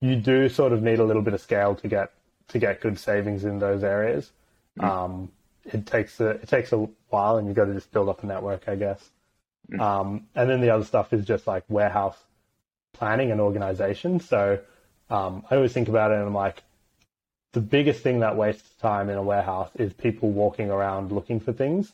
[0.00, 2.12] You do sort of need a little bit of scale to get
[2.48, 4.30] to get good savings in those areas.
[4.78, 5.30] Um,
[5.64, 8.26] it takes a it takes a while, and you've got to just build up a
[8.26, 9.10] network, I guess.
[9.78, 12.16] Um, and then the other stuff is just like warehouse
[12.92, 14.20] planning and organization.
[14.20, 14.60] So
[15.08, 16.62] um, I always think about it, and I'm like,
[17.52, 21.52] the biggest thing that wastes time in a warehouse is people walking around looking for
[21.52, 21.92] things.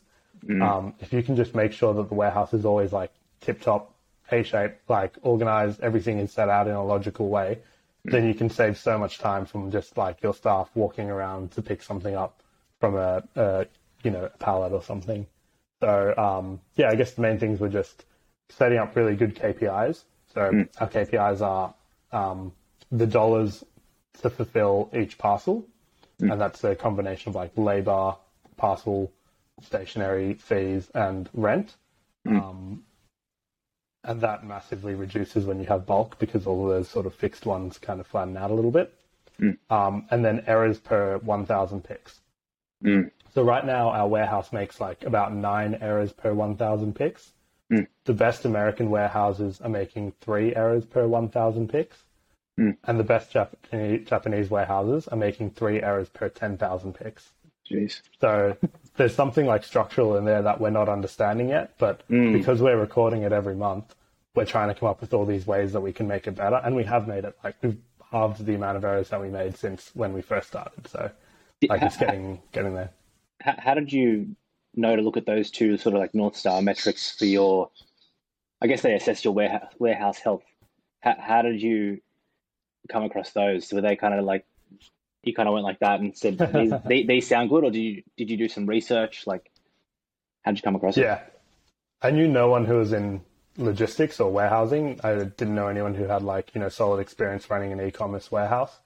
[0.61, 3.93] Um, if you can just make sure that the warehouse is always like tip top,
[4.31, 7.59] A shape, like organized, everything is set out in a logical way,
[8.03, 11.61] then you can save so much time from just like your staff walking around to
[11.61, 12.41] pick something up
[12.79, 13.65] from a, a
[14.03, 15.25] you know, a pallet or something.
[15.81, 18.05] So um, yeah, I guess the main things were just
[18.49, 20.03] setting up really good KPIs.
[20.33, 21.73] So our KPIs are
[22.11, 22.53] um,
[22.91, 23.63] the dollars
[24.21, 25.65] to fulfill each parcel,
[26.31, 28.15] and that's a combination of like labor,
[28.55, 29.11] parcel,
[29.61, 31.75] stationery fees, and rent.
[32.37, 32.83] Um,
[34.03, 37.45] and that massively reduces when you have bulk because all of those sort of fixed
[37.45, 38.93] ones kind of flatten out a little bit.
[39.69, 42.21] Um, and then errors per 1,000 picks.
[42.83, 43.11] Mm.
[43.33, 47.33] So right now our warehouse makes like about nine errors per 1,000 picks.
[47.71, 47.87] Mm.
[48.05, 51.97] The best American warehouses are making three errors per 1,000 picks.
[52.59, 52.77] Mm.
[52.85, 57.33] And the best Japanese, Japanese warehouses are making three errors per 10,000 picks.
[57.69, 58.01] Jeez.
[58.21, 58.57] So
[58.97, 62.33] there's something like structural in there that we're not understanding yet, but mm.
[62.33, 63.95] because we're recording it every month,
[64.35, 66.61] we're trying to come up with all these ways that we can make it better,
[66.63, 67.37] and we have made it.
[67.43, 67.77] Like we've
[68.11, 70.87] halved the amount of errors that we made since when we first started.
[70.87, 71.11] So
[71.67, 72.91] like it's getting getting there.
[73.41, 74.35] How, how did you
[74.77, 77.71] know to look at those two sort of like North Star metrics for your,
[78.61, 80.43] I guess they assess your warehouse, warehouse health.
[81.01, 82.01] How, how did you
[82.89, 83.71] come across those?
[83.73, 84.45] Were they kind of like,
[85.27, 87.79] you kind of went like that and said, these, they, these sound good, or did
[87.79, 89.27] you, did you do some research?
[89.27, 89.51] Like,
[90.43, 91.01] how did you come across it?
[91.01, 91.21] Yeah,
[92.01, 93.21] I knew no one who was in
[93.57, 94.99] logistics or warehousing.
[95.03, 98.79] I didn't know anyone who had like you know solid experience running an e-commerce warehouse.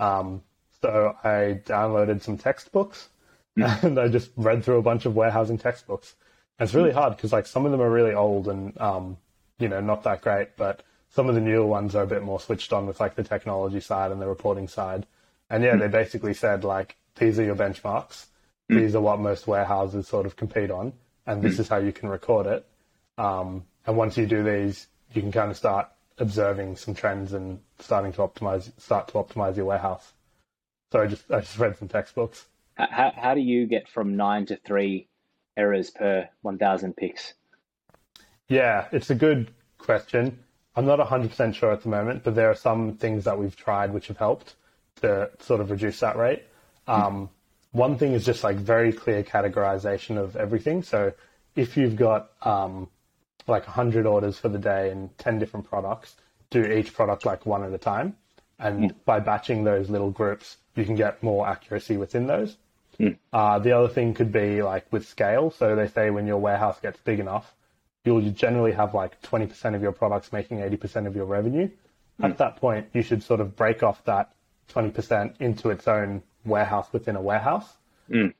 [0.00, 0.42] Um,
[0.82, 3.08] so I downloaded some textbooks
[3.56, 6.14] and I just read through a bunch of warehousing textbooks.
[6.58, 9.16] And it's really hard because like some of them are really old and um,
[9.58, 12.40] you know not that great, but some of the newer ones are a bit more
[12.40, 15.06] switched on with like the technology side and the reporting side.
[15.50, 15.80] And yeah, hmm.
[15.80, 18.26] they basically said like these are your benchmarks.
[18.68, 18.78] Hmm.
[18.78, 20.92] These are what most warehouses sort of compete on,
[21.26, 21.62] and this hmm.
[21.62, 22.66] is how you can record it.
[23.16, 27.60] Um, and once you do these, you can kind of start observing some trends and
[27.78, 30.12] starting to optimize, start to optimize your warehouse.
[30.92, 32.46] So I just I just read some textbooks.
[32.74, 35.08] How, how, how do you get from nine to three
[35.56, 37.34] errors per 1,000 picks?
[38.48, 40.38] Yeah, it's a good question.
[40.76, 43.92] I'm not 100% sure at the moment, but there are some things that we've tried
[43.92, 44.54] which have helped
[45.00, 46.42] to sort of reduce that rate.
[46.86, 47.28] Um,
[47.72, 50.82] one thing is just like very clear categorization of everything.
[50.82, 51.12] So
[51.54, 52.88] if you've got um,
[53.46, 56.16] like 100 orders for the day and 10 different products,
[56.50, 58.16] do each product like one at a time.
[58.58, 62.56] And by batching those little groups, you can get more accuracy within those.
[63.32, 65.50] Uh, the other thing could be like with scale.
[65.50, 67.54] So they say when your warehouse gets big enough,
[68.04, 71.68] you'll generally have like 20% of your products making 80% of your revenue.
[72.20, 74.32] At that point, you should sort of break off that
[74.74, 77.66] 20% into its own warehouse within a warehouse,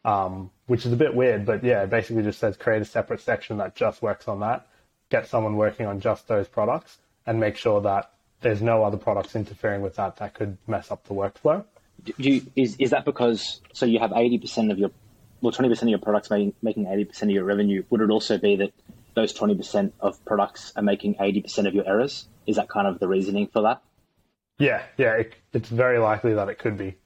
[0.05, 1.45] um, which is a bit weird.
[1.47, 4.67] But yeah, it basically just says create a separate section that just works on that,
[5.11, 9.35] get someone working on just those products, and make sure that there's no other products
[9.35, 11.65] interfering with that that could mess up the workflow.
[12.05, 14.91] Do you, is, is that because, so you have 80% of your,
[15.41, 17.83] well, 20% of your products making, making 80% of your revenue.
[17.91, 18.73] Would it also be that
[19.15, 22.29] those 20% of products are making 80% of your errors?
[22.47, 23.83] Is that kind of the reasoning for that?
[24.59, 26.97] Yeah, yeah, it, it's very likely that it could be.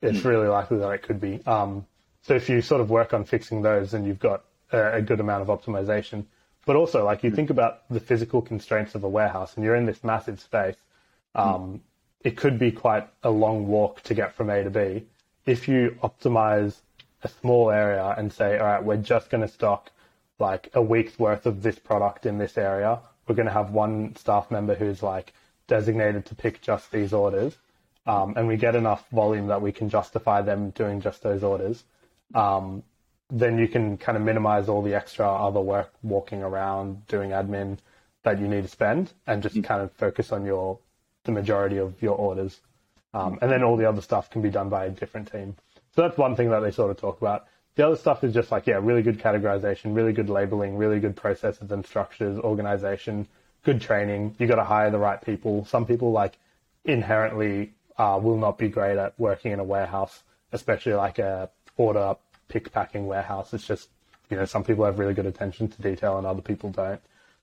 [0.00, 1.40] It's really likely that it could be.
[1.46, 1.86] Um,
[2.22, 5.20] so if you sort of work on fixing those, then you've got a, a good
[5.20, 6.24] amount of optimization.
[6.66, 9.86] But also, like you think about the physical constraints of a warehouse, and you're in
[9.86, 10.76] this massive space.
[11.34, 11.80] Um,
[12.24, 15.04] It could be quite a long walk to get from A to B.
[15.44, 16.76] If you optimize
[17.24, 19.90] a small area and say, all right, we're just going to stock
[20.38, 23.00] like a week's worth of this product in this area.
[23.26, 25.32] We're going to have one staff member who's like
[25.72, 27.56] designated to pick just these orders.
[28.04, 31.82] Um, and we get enough volume that we can justify them doing just those orders.
[32.34, 32.82] Um,
[33.30, 37.78] then you can kind of minimize all the extra other work walking around doing admin
[38.22, 39.64] that you need to spend and just mm.
[39.64, 40.78] kind of focus on your
[41.24, 42.60] the majority of your orders.
[43.14, 45.56] Um, and then all the other stuff can be done by a different team.
[45.94, 47.46] So that's one thing that they sort of talk about.
[47.76, 51.16] The other stuff is just like, yeah, really good categorization, really good labeling, really good
[51.16, 53.26] processes and structures, organization,
[53.64, 54.36] good training.
[54.38, 55.64] You got to hire the right people.
[55.64, 56.38] Some people like
[56.84, 62.16] inherently uh, will not be great at working in a warehouse, especially like a order
[62.48, 63.54] pick packing warehouse.
[63.54, 63.88] It's just,
[64.30, 67.00] you know, some people have really good attention to detail and other people don't.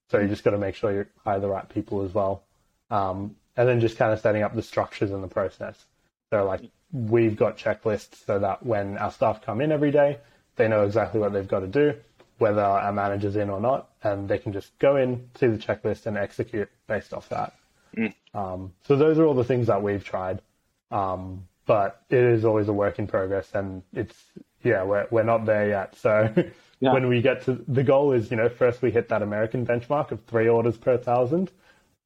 [0.09, 2.43] So you just got to make sure you hire the right people as well.
[2.89, 5.85] Um, and then just kind of setting up the structures and the process.
[6.31, 6.61] So like
[6.91, 10.19] we've got checklists so that when our staff come in every day,
[10.55, 11.95] they know exactly what they've got to do,
[12.39, 16.05] whether our manager's in or not, and they can just go in, see the checklist,
[16.05, 17.53] and execute based off that.
[17.95, 18.13] Mm.
[18.33, 20.41] Um, so those are all the things that we've tried,
[20.89, 24.15] um, but it is always a work in progress, and it's
[24.63, 25.95] yeah, we're we're not there yet.
[25.97, 26.33] So
[26.79, 26.93] yeah.
[26.93, 30.11] when we get to the goal is, you know, first we hit that American benchmark
[30.11, 31.51] of three orders per thousand,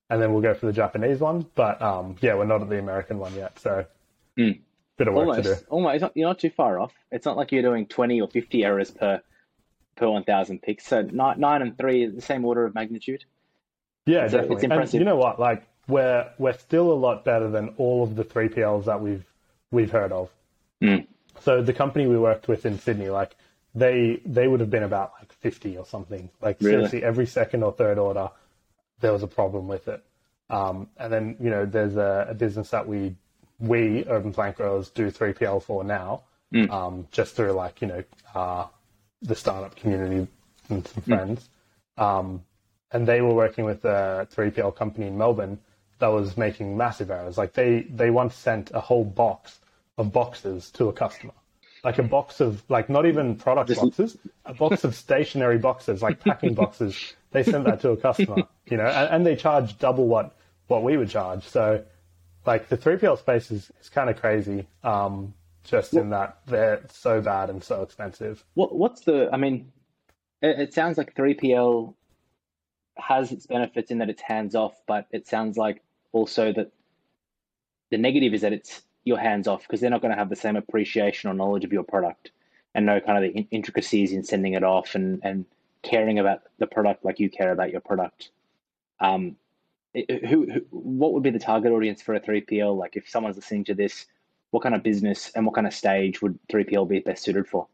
[0.10, 1.46] and then we'll go for the Japanese one.
[1.56, 3.86] But um, yeah, we're not at the American one yet, so
[4.38, 4.60] mm.
[4.98, 5.62] bit of work almost, to do.
[5.70, 6.94] Almost, you're not too far off.
[7.12, 9.22] It's not like you're doing twenty or fifty errors per
[9.96, 10.88] per one thousand picks.
[10.88, 13.26] So nine, nine and three is the same order of magnitude.
[14.06, 14.56] Yeah, so definitely.
[14.56, 14.94] It's impressive.
[14.96, 15.40] And you know what?
[15.40, 19.26] Like we're we're still a lot better than all of the three PLs that we've
[19.72, 20.30] we've heard of.
[20.82, 21.08] Mm.
[21.42, 23.36] So the company we worked with in Sydney, like
[23.76, 26.30] they they would have been about like 50 or something.
[26.42, 26.74] Like really?
[26.74, 28.30] seriously, every second or third order,
[29.00, 30.04] there was a problem with it.
[30.50, 33.16] Um, and then you know, there's a, a, business that we
[33.60, 36.24] we urban plant growers do 3PL for now,
[36.54, 36.70] mm.
[36.70, 38.04] um, just through like you know
[38.36, 38.68] uh,
[39.24, 40.28] the startup community
[40.70, 41.06] and some mm.
[41.06, 41.50] friends.
[41.98, 42.44] Um,
[42.92, 45.60] and they were working with a 3PL company in Melbourne
[46.00, 47.38] that was making massive errors.
[47.38, 49.60] Like they they once sent a whole box
[49.98, 51.34] of boxes to a customer.
[51.84, 56.20] Like a box of like not even product boxes, a box of stationery boxes, like
[56.20, 57.14] packing boxes.
[57.32, 60.36] They sent that to a customer, you know, and, and they charge double what
[60.68, 61.44] what we would charge.
[61.48, 61.84] So
[62.46, 64.68] like the 3PL space is, is kind of crazy.
[64.84, 65.34] Um,
[65.64, 68.44] just in that they're so bad and so expensive.
[68.54, 69.30] What what's the?
[69.32, 69.72] I mean,
[70.42, 71.94] it, it sounds like 3PL
[72.98, 76.72] has its benefits in that it's hands off, but it sounds like also that
[77.92, 80.36] the negative is that it's your hands off because they're not going to have the
[80.36, 82.32] same appreciation or knowledge of your product
[82.76, 85.46] and know kind of the intricacies in sending it off and, and
[85.82, 88.32] caring about the product like you care about your product.
[89.00, 89.36] Um,
[89.94, 92.78] who, who, what would be the target audience for a 3PL?
[92.78, 94.06] Like if someone's listening to this,
[94.54, 97.68] what kind of business and what kind of stage would 3PL be best suited for?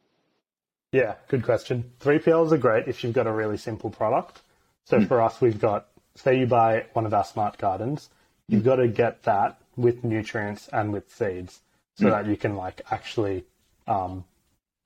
[0.94, 1.92] Yeah, good question.
[2.00, 4.42] 3PLs are great if you've got a really simple product.
[4.86, 5.08] So mm.
[5.08, 8.10] for us, we've got, say you buy one of our smart gardens,
[8.48, 8.66] you've mm.
[8.66, 11.60] got to get that with nutrients and with seeds
[11.96, 12.12] so mm.
[12.12, 13.44] that you can like actually
[13.86, 14.24] um,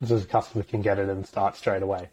[0.04, 2.10] so the customer can get it and start straight away.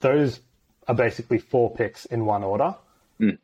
[0.00, 0.40] Those
[0.88, 2.74] are basically four picks in one order.
[3.20, 3.38] Mm.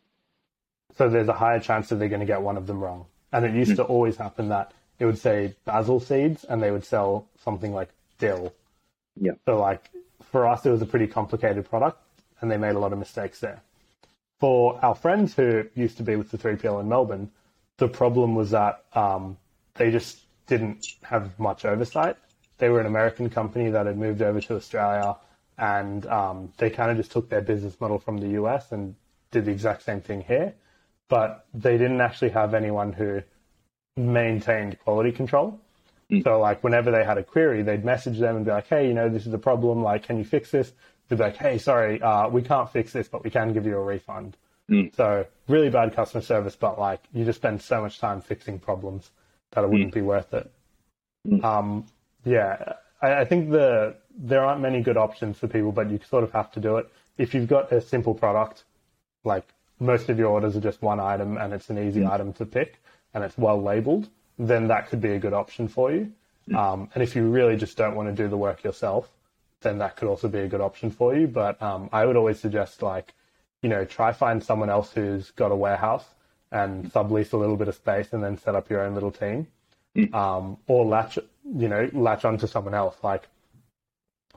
[0.98, 3.06] So there's a higher chance that they're going to get one of them wrong.
[3.32, 3.76] And it used mm.
[3.76, 7.90] to always happen that it would say basil seeds and they would sell something like
[8.18, 8.52] dill.
[9.20, 9.32] Yeah.
[9.44, 9.90] So like
[10.30, 11.98] for us, it was a pretty complicated product
[12.40, 13.60] and they made a lot of mistakes there.
[14.40, 17.30] For our friends who used to be with the 3PL in Melbourne,
[17.78, 19.36] the problem was that um,
[19.74, 22.16] they just didn't have much oversight.
[22.58, 25.16] They were an American company that had moved over to Australia,
[25.58, 28.94] and um, they kind of just took their business model from the US and
[29.30, 30.54] did the exact same thing here.
[31.08, 33.22] But they didn't actually have anyone who
[33.96, 35.60] maintained quality control.
[36.10, 36.22] Mm.
[36.24, 38.94] So, like, whenever they had a query, they'd message them and be like, "Hey, you
[38.94, 39.82] know, this is a problem.
[39.82, 40.72] Like, can you fix this?"
[41.08, 43.76] They'd be like, "Hey, sorry, uh, we can't fix this, but we can give you
[43.76, 44.36] a refund."
[44.70, 44.94] Mm.
[44.94, 49.10] So really bad customer service, but like you just spend so much time fixing problems
[49.52, 49.94] that it wouldn't mm.
[49.94, 50.50] be worth it.
[51.28, 51.44] Mm.
[51.44, 51.86] Um,
[52.24, 56.24] yeah, I, I, think the there aren't many good options for people, but you sort
[56.24, 56.90] of have to do it.
[57.18, 58.64] If you've got a simple product,
[59.22, 59.46] like
[59.80, 62.10] most of your orders are just one item and it's an easy mm.
[62.10, 62.80] item to pick
[63.14, 64.08] and it's well labeled,
[64.38, 66.12] then that could be a good option for you.
[66.50, 66.56] Mm.
[66.56, 69.08] Um, and if you really just don't want to do the work yourself,
[69.62, 71.26] then that could also be a good option for you.
[71.26, 73.14] But um, I would always suggest like
[73.64, 76.04] you know, try find someone else who's got a warehouse
[76.52, 79.46] and sublease a little bit of space and then set up your own little team.
[79.96, 80.14] Mm.
[80.14, 81.18] Um, or latch,
[81.56, 82.94] you know, latch onto someone else.
[83.02, 83.26] Like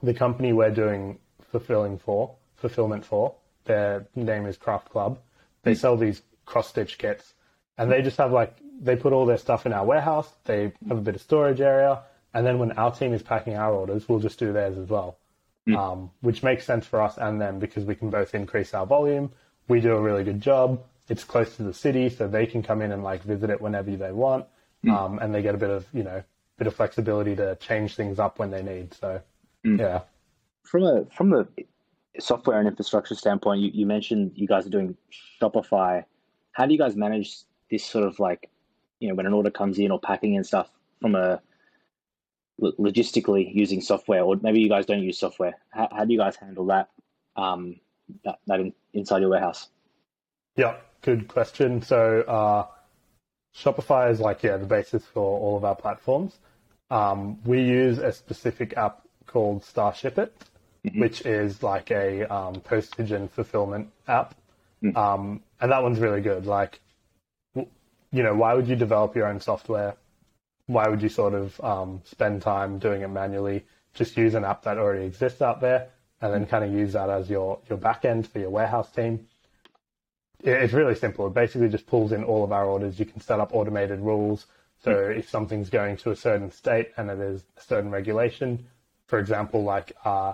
[0.02, 1.20] the company we're doing
[1.52, 5.20] fulfilling for, fulfillment for, their name is Craft Club.
[5.64, 7.34] They sell these cross stitch kits
[7.78, 10.30] and they just have like, they put all their stuff in our warehouse.
[10.46, 12.04] They have a bit of storage area
[12.34, 15.18] And then when our team is packing our orders, we'll just do theirs as well,
[15.68, 15.76] mm.
[15.76, 19.32] um, which makes sense for us and them because we can both increase our volume.
[19.68, 20.84] We do a really good job.
[21.10, 23.96] It's close to the city, so they can come in and like visit it whenever
[23.96, 24.46] they want,
[24.86, 24.94] mm.
[24.96, 26.22] um, and they get a bit of you know
[26.58, 28.94] bit of flexibility to change things up when they need.
[28.94, 29.22] So
[29.66, 29.80] mm.
[29.80, 30.02] yeah.
[30.64, 31.48] From a from the
[32.20, 34.98] software and infrastructure standpoint, you, you mentioned you guys are doing
[35.42, 36.04] Shopify.
[36.52, 37.38] How do you guys manage
[37.70, 38.50] this sort of like,
[39.00, 40.70] you know, when an order comes in or packing and stuff
[41.02, 41.42] from a
[42.60, 45.58] logistically using software, or maybe you guys don't use software.
[45.70, 46.90] How, how do you guys handle that?
[47.36, 47.80] Um,
[48.24, 49.68] that, that in, inside your warehouse.
[50.56, 51.82] Yeah, good question.
[51.82, 52.66] So uh,
[53.56, 56.38] Shopify is like yeah the basis for all of our platforms.
[56.90, 60.32] Um, we use a specific app called Starshipit,
[60.86, 61.00] mm-hmm.
[61.00, 64.36] which is like a um, postage and fulfillment app,
[64.82, 64.98] mm-hmm.
[64.98, 66.46] um, and that one's really good.
[66.46, 66.80] Like,
[68.12, 69.96] you know, why would you develop your own software
[70.68, 73.66] why would you sort of um, spend time doing it manually?
[73.94, 75.90] Just use an app that already exists out there,
[76.22, 79.28] and then kind of use that as your your backend for your warehouse team.
[80.44, 81.28] It's really simple.
[81.28, 83.00] It basically just pulls in all of our orders.
[83.00, 84.46] You can set up automated rules.
[84.84, 88.68] So if something's going to a certain state and it is a certain regulation,
[89.08, 90.34] for example, like uh,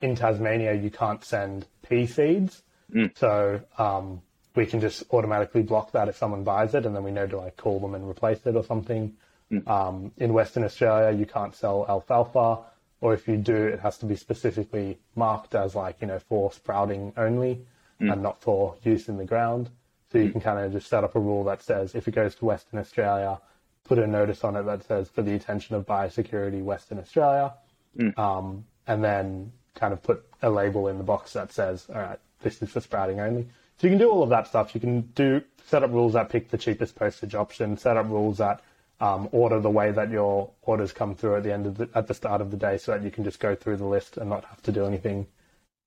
[0.00, 2.64] in Tasmania, you can't send pea seeds.
[2.92, 3.16] Mm.
[3.16, 4.20] So um,
[4.54, 7.38] we can just automatically block that if someone buys it, and then we know to
[7.38, 9.14] like call them and replace it or something.
[9.50, 9.68] Mm.
[9.68, 12.64] Um, in Western Australia, you can't sell alfalfa,
[13.00, 16.52] or if you do, it has to be specifically marked as like, you know, for
[16.52, 17.64] sprouting only
[18.00, 18.12] mm.
[18.12, 19.70] and not for use in the ground.
[20.12, 20.32] So you mm.
[20.32, 22.78] can kind of just set up a rule that says if it goes to Western
[22.78, 23.40] Australia,
[23.84, 27.54] put a notice on it that says for the attention of biosecurity Western Australia,
[27.96, 28.16] mm.
[28.18, 32.18] um, and then kind of put a label in the box that says, all right,
[32.42, 33.48] this is for sprouting only.
[33.80, 34.74] So you can do all of that stuff.
[34.74, 38.36] You can do set up rules that pick the cheapest postage option, set up rules
[38.36, 38.60] that
[39.00, 42.06] um, order the way that your orders come through at the end of the, at
[42.06, 44.28] the start of the day, so that you can just go through the list and
[44.28, 45.26] not have to do anything.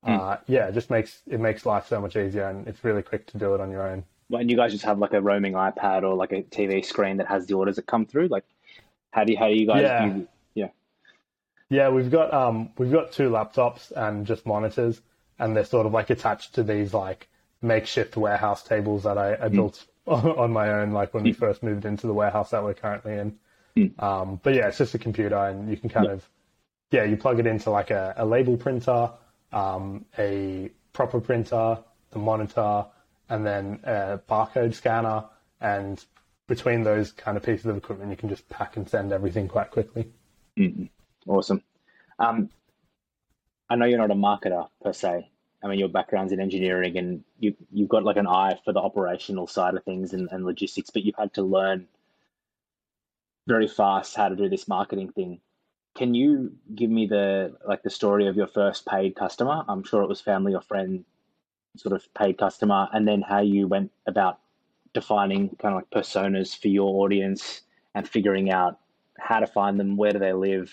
[0.04, 0.18] Mm.
[0.18, 3.28] Uh, yeah, it just makes it makes life so much easier, and it's really quick
[3.28, 4.02] to do it on your own.
[4.32, 7.28] And you guys just have like a roaming iPad or like a TV screen that
[7.28, 8.26] has the orders that come through.
[8.26, 8.44] Like,
[9.12, 9.82] how do you, how do you guys?
[9.82, 10.18] Yeah.
[10.54, 10.68] Yeah.
[11.68, 15.00] Yeah, we've got um we've got two laptops and just monitors,
[15.38, 17.28] and they're sort of like attached to these like
[17.64, 19.52] makeshift warehouse tables that I, I mm.
[19.52, 21.38] built on my own, like when we hmm.
[21.38, 23.38] first moved into the warehouse that we're currently in.
[23.76, 24.02] Mm.
[24.02, 26.12] Um, but yeah, it's just a computer, and you can kind yeah.
[26.12, 26.28] of,
[26.90, 29.10] yeah, you plug it into like a, a label printer,
[29.52, 31.78] um, a proper printer,
[32.10, 32.84] the monitor,
[33.30, 35.24] and then a barcode scanner,
[35.60, 36.04] and
[36.46, 39.70] between those kind of pieces of equipment, you can just pack and send everything quite
[39.70, 40.12] quickly.
[40.58, 40.90] Mm.
[41.26, 41.62] Awesome.
[42.18, 42.50] Um,
[43.70, 45.30] I know you're not a marketer per se,
[45.64, 48.80] I mean, your background's in engineering and you, you've got like an eye for the
[48.80, 51.88] operational side of things and, and logistics, but you've had to learn
[53.46, 55.40] very fast how to do this marketing thing.
[55.96, 59.64] Can you give me the like the story of your first paid customer?
[59.66, 61.04] I'm sure it was family or friend
[61.76, 64.40] sort of paid customer, and then how you went about
[64.92, 67.62] defining kind of like personas for your audience
[67.94, 68.78] and figuring out
[69.18, 70.72] how to find them, where do they live,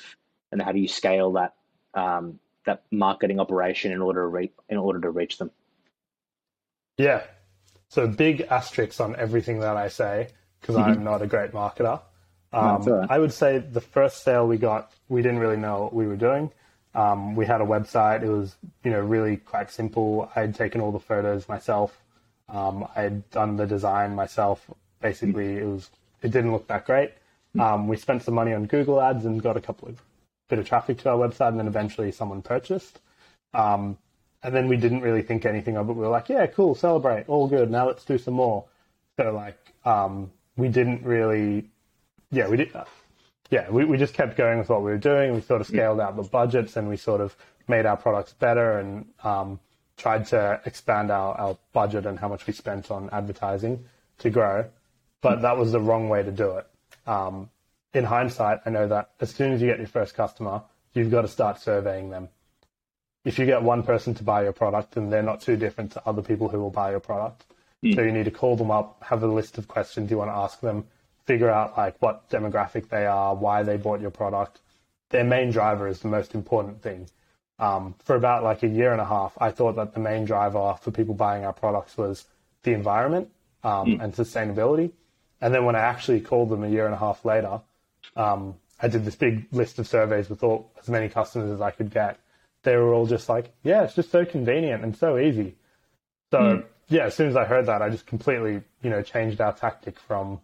[0.51, 1.53] and how do you scale that
[1.93, 5.51] um, that marketing operation in order to reach in order to reach them.
[6.97, 7.23] Yeah.
[7.89, 10.91] So big asterisks on everything that I say because mm-hmm.
[10.91, 12.01] I'm not a great marketer.
[12.53, 13.07] Um, right.
[13.09, 16.17] I would say the first sale we got, we didn't really know what we were
[16.17, 16.51] doing.
[16.93, 18.23] Um, we had a website.
[18.23, 20.29] It was, you know, really quite simple.
[20.35, 21.97] I'd taken all the photos myself.
[22.49, 24.69] Um, I'd done the design myself.
[24.99, 25.89] Basically, it was,
[26.21, 27.11] it didn't look that great.
[27.55, 27.61] Mm-hmm.
[27.61, 30.01] Um, we spent some money on Google ads and got a couple of
[30.51, 32.99] bit of traffic to our website, and then eventually someone purchased.
[33.53, 33.97] Um,
[34.43, 35.93] and then we didn't really think anything of it.
[35.93, 37.71] We were like, yeah, cool, celebrate, all good.
[37.71, 38.65] Now let's do some more.
[39.17, 41.69] So like, um, we didn't really,
[42.31, 42.85] yeah, we did, uh,
[43.49, 45.33] yeah, we, we just kept going with what we were doing.
[45.33, 47.35] We sort of scaled out the budgets and we sort of
[47.67, 49.59] made our products better and um,
[49.97, 53.85] tried to expand our, our budget and how much we spent on advertising
[54.19, 54.65] to grow.
[55.21, 56.67] But that was the wrong way to do it.
[57.05, 57.49] Um,
[57.93, 60.61] in hindsight, I know that as soon as you get your first customer,
[60.93, 62.29] you've got to start surveying them.
[63.23, 66.07] If you get one person to buy your product, then they're not too different to
[66.07, 67.45] other people who will buy your product.
[67.83, 67.95] Mm.
[67.95, 70.35] So you need to call them up, have a list of questions you want to
[70.35, 70.85] ask them,
[71.25, 74.59] figure out like what demographic they are, why they bought your product.
[75.09, 77.09] Their main driver is the most important thing.
[77.59, 80.75] Um, for about like a year and a half, I thought that the main driver
[80.81, 82.25] for people buying our products was
[82.63, 83.29] the environment
[83.63, 84.03] um, mm.
[84.03, 84.91] and sustainability.
[85.41, 87.61] And then when I actually called them a year and a half later,
[88.15, 91.71] um, I did this big list of surveys with all as many customers as I
[91.71, 92.19] could get.
[92.63, 95.55] They were all just like, "Yeah, it's just so convenient and so easy."
[96.31, 96.65] So mm.
[96.89, 99.99] yeah, as soon as I heard that, I just completely you know changed our tactic
[99.99, 100.39] from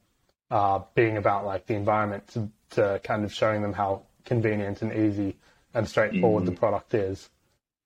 [0.52, 4.94] uh, being about like the environment to, to kind of showing them how convenient and
[4.94, 5.36] easy
[5.74, 7.30] and straightforward the product is.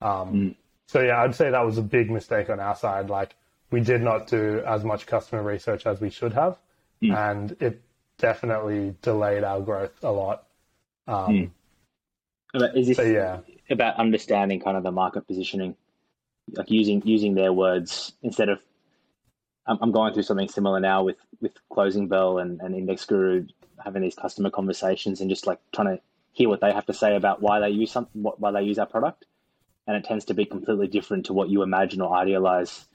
[0.01, 0.55] Um, Mm.
[0.87, 3.09] So yeah, I'd say that was a big mistake on our side.
[3.09, 3.33] Like
[3.71, 6.57] we did not do as much customer research as we should have,
[7.01, 7.31] Mm.
[7.31, 7.81] and it
[8.21, 10.45] definitely delayed our growth a lot.
[11.07, 11.51] Um,
[12.53, 12.75] Mm.
[12.75, 15.75] Is this So yeah, about understanding kind of the market positioning,
[16.51, 18.59] like using using their words instead of.
[19.67, 23.47] I'm, I'm going through something similar now with with Closing Bell and, and Index Guru
[23.83, 26.03] having these customer conversations and just like trying to
[26.33, 28.85] hear what they have to say about why they use something, why they use our
[28.85, 29.25] product,
[29.87, 32.85] and it tends to be completely different to what you imagine or idealize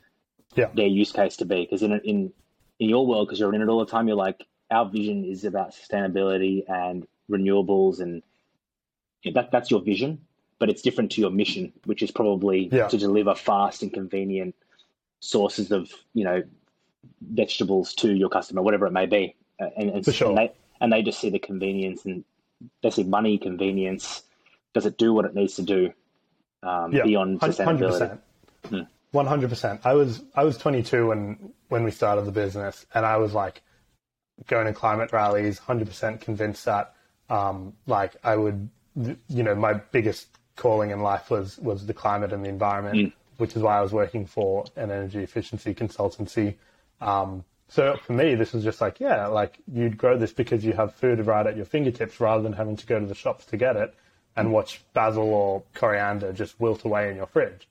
[0.54, 0.68] Yeah.
[0.74, 1.62] their use case to be.
[1.64, 2.32] Because in in
[2.78, 5.44] in your world, because you're in it all the time, you're like our vision is
[5.44, 8.22] about sustainability and renewables and
[9.34, 10.20] that that's your vision
[10.58, 12.88] but it's different to your mission, which is probably Yeah.
[12.88, 14.54] to deliver fast and convenient
[15.20, 16.42] sources of you know
[17.20, 19.34] vegetables to your customer, whatever it may be.
[19.60, 20.28] Uh, And, and, sure.
[20.30, 22.24] and they and they just see the convenience and
[22.82, 24.22] they see money, convenience.
[24.72, 25.92] Does it do what it needs to do
[26.62, 27.88] um, yeah, beyond sustainability?
[27.88, 28.20] percent,
[28.68, 28.80] Hmm.
[29.12, 29.80] one hundred percent.
[29.84, 33.60] I was I was 22 when when we started the business, and I was like
[34.46, 36.94] going to climate rallies, hundred percent convinced that
[37.28, 38.68] um, like I would,
[39.28, 43.12] you know, my biggest calling in life was was the climate and the environment, Mm.
[43.38, 46.54] which is why I was working for an energy efficiency consultancy.
[47.00, 50.72] Um, so for me, this was just like, yeah, like you'd grow this because you
[50.74, 53.56] have food right at your fingertips rather than having to go to the shops to
[53.56, 53.94] get it
[54.36, 57.66] and watch basil or coriander just wilt away in your fridge.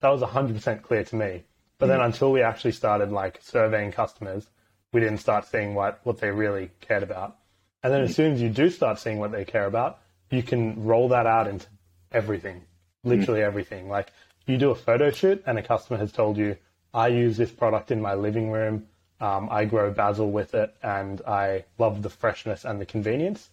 [0.00, 1.44] That was 100% clear to me.
[1.78, 4.46] But then until we actually started like surveying customers,
[4.94, 7.36] we didn't start seeing what, what they really cared about.
[7.82, 9.98] And then as soon as you do start seeing what they care about,
[10.30, 11.66] you can roll that out into
[12.12, 12.62] everything,
[13.02, 13.46] literally mm.
[13.46, 13.88] everything.
[13.88, 14.10] Like
[14.46, 16.56] you do a photo shoot and a customer has told you,
[16.94, 18.86] I use this product in my living room.
[19.20, 23.50] Um, I grow basil with it and I love the freshness and the convenience.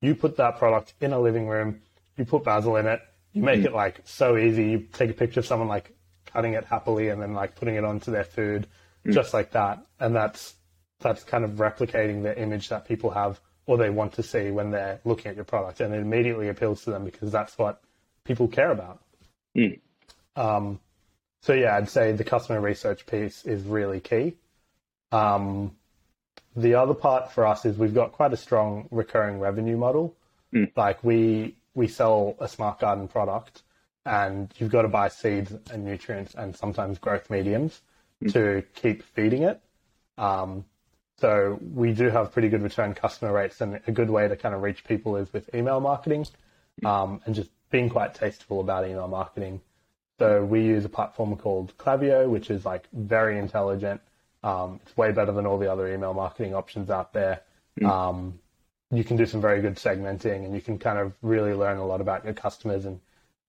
[0.00, 1.80] You put that product in a living room,
[2.16, 3.00] you put basil in it,
[3.32, 3.66] you make mm.
[3.66, 4.64] it like so easy.
[4.64, 7.84] You take a picture of someone like cutting it happily and then like putting it
[7.84, 8.66] onto their food,
[9.06, 9.12] mm.
[9.12, 9.86] just like that.
[10.00, 10.54] And that's
[11.02, 14.70] that's kind of replicating the image that people have or they want to see when
[14.70, 17.80] they're looking at your product, and it immediately appeals to them because that's what
[18.24, 19.00] people care about.
[19.56, 19.78] Mm.
[20.36, 20.80] Um,
[21.42, 24.34] so yeah, I'd say the customer research piece is really key.
[25.12, 25.76] Um,
[26.56, 30.16] the other part for us is we've got quite a strong recurring revenue model.
[30.52, 30.72] Mm.
[30.76, 33.62] Like we we sell a smart garden product,
[34.04, 37.80] and you've got to buy seeds and nutrients and sometimes growth mediums
[38.28, 39.60] to keep feeding it.
[40.18, 40.64] Um,
[41.22, 44.56] so we do have pretty good return customer rates, and a good way to kind
[44.56, 46.26] of reach people is with email marketing,
[46.84, 49.60] um, and just being quite tasteful about email marketing.
[50.18, 54.00] So we use a platform called Klaviyo, which is like very intelligent.
[54.42, 57.42] Um, it's way better than all the other email marketing options out there.
[57.84, 58.40] Um,
[58.90, 61.86] you can do some very good segmenting, and you can kind of really learn a
[61.86, 62.98] lot about your customers and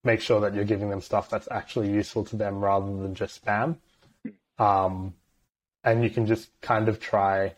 [0.03, 3.43] make sure that you're giving them stuff that's actually useful to them rather than just
[3.43, 3.77] spam.
[4.59, 5.15] Um,
[5.83, 7.55] and you can just kind of try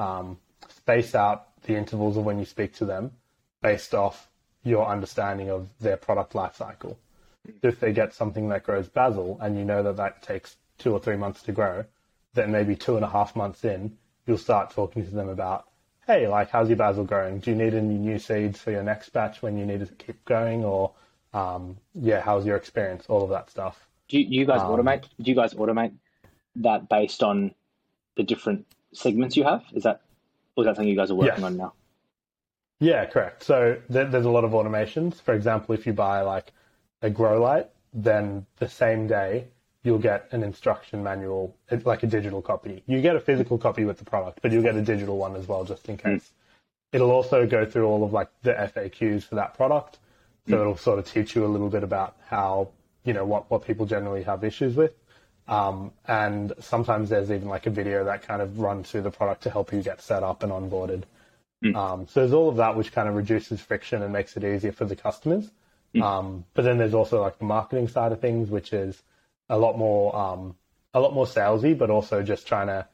[0.00, 0.38] um,
[0.68, 3.12] space out the intervals of when you speak to them
[3.62, 4.28] based off
[4.64, 6.98] your understanding of their product life cycle.
[7.62, 11.00] If they get something that grows basil and you know that that takes two or
[11.00, 11.84] three months to grow,
[12.34, 13.96] then maybe two and a half months in,
[14.26, 15.68] you'll start talking to them about,
[16.06, 17.38] hey, like, how's your basil growing?
[17.38, 20.24] Do you need any new seeds for your next batch when you need to keep
[20.24, 20.64] going?
[20.64, 20.92] Or,
[21.34, 23.04] um, yeah, how's your experience?
[23.08, 23.86] All of that stuff.
[24.08, 25.04] Do you, you guys Um, automate?
[25.20, 25.92] Do you guys automate
[26.56, 27.54] that based on
[28.16, 29.64] the different segments you have?
[29.72, 30.02] Is that
[30.56, 31.44] or is that something you guys are working Yes.
[31.44, 31.72] on now?
[32.80, 33.44] Yeah, correct.
[33.44, 35.20] So there, there's a lot of automations.
[35.20, 36.52] For example, if you buy like
[37.02, 39.48] a grow light, then the same day
[39.82, 42.82] you'll get an instruction manual, like a digital copy.
[42.86, 45.48] You get a physical copy with the product, but you'll get a digital one as
[45.48, 46.14] well, just in hmm.
[46.14, 46.32] case.
[46.92, 49.98] It'll also go through all of like the FAQs for that product.
[50.48, 50.60] So hmm.
[50.60, 52.70] it'll sort of teach you a little bit about how,
[53.04, 54.92] you know, what, what people generally have issues with.
[55.50, 59.42] Um, and sometimes there's even like a video that kind of runs through the product
[59.42, 61.02] to help you get set up and onboarded.
[61.74, 64.72] Um, so there's all of that which kind of reduces friction and makes it easier
[64.72, 65.50] for the customers.
[66.00, 69.02] Um, but then there's also like the marketing side of things, which is
[69.48, 70.54] a lot more um,
[70.94, 72.86] a lot more salesy, but also just trying to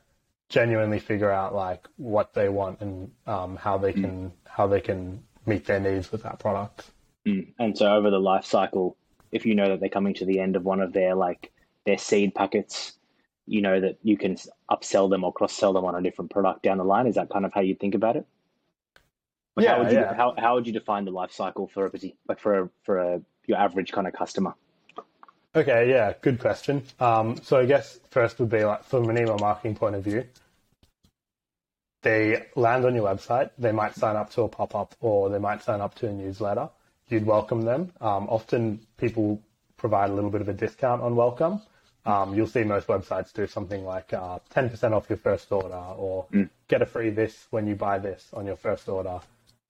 [0.48, 5.22] genuinely figure out like what they want and um, how they can how they can
[5.44, 6.90] meet their needs with that product.
[7.26, 7.52] Mm.
[7.58, 8.96] And so over the life cycle,
[9.30, 11.52] if you know that they're coming to the end of one of their like
[11.86, 12.92] their seed packets,
[13.46, 14.36] you know that you can
[14.70, 17.06] upsell them or cross sell them on a different product down the line.
[17.06, 18.26] Is that kind of how you think about it?
[19.56, 20.14] Like, Yeah, how would you yeah.
[20.14, 21.90] how, how would you define the life cycle for a
[22.28, 24.54] like for a for a your average kind of customer?
[25.54, 26.82] Okay, yeah, good question.
[27.00, 30.24] Um, so I guess first would be like from an email marketing point of view,
[32.02, 33.50] they land on your website.
[33.56, 36.12] They might sign up to a pop up or they might sign up to a
[36.12, 36.68] newsletter.
[37.08, 37.92] You'd welcome them.
[38.02, 39.40] Um, often people
[39.78, 41.62] provide a little bit of a discount on welcome.
[42.06, 46.26] Um, you'll see most websites do something like uh, 10% off your first order or
[46.32, 46.48] mm.
[46.68, 49.20] get a free this when you buy this on your first order.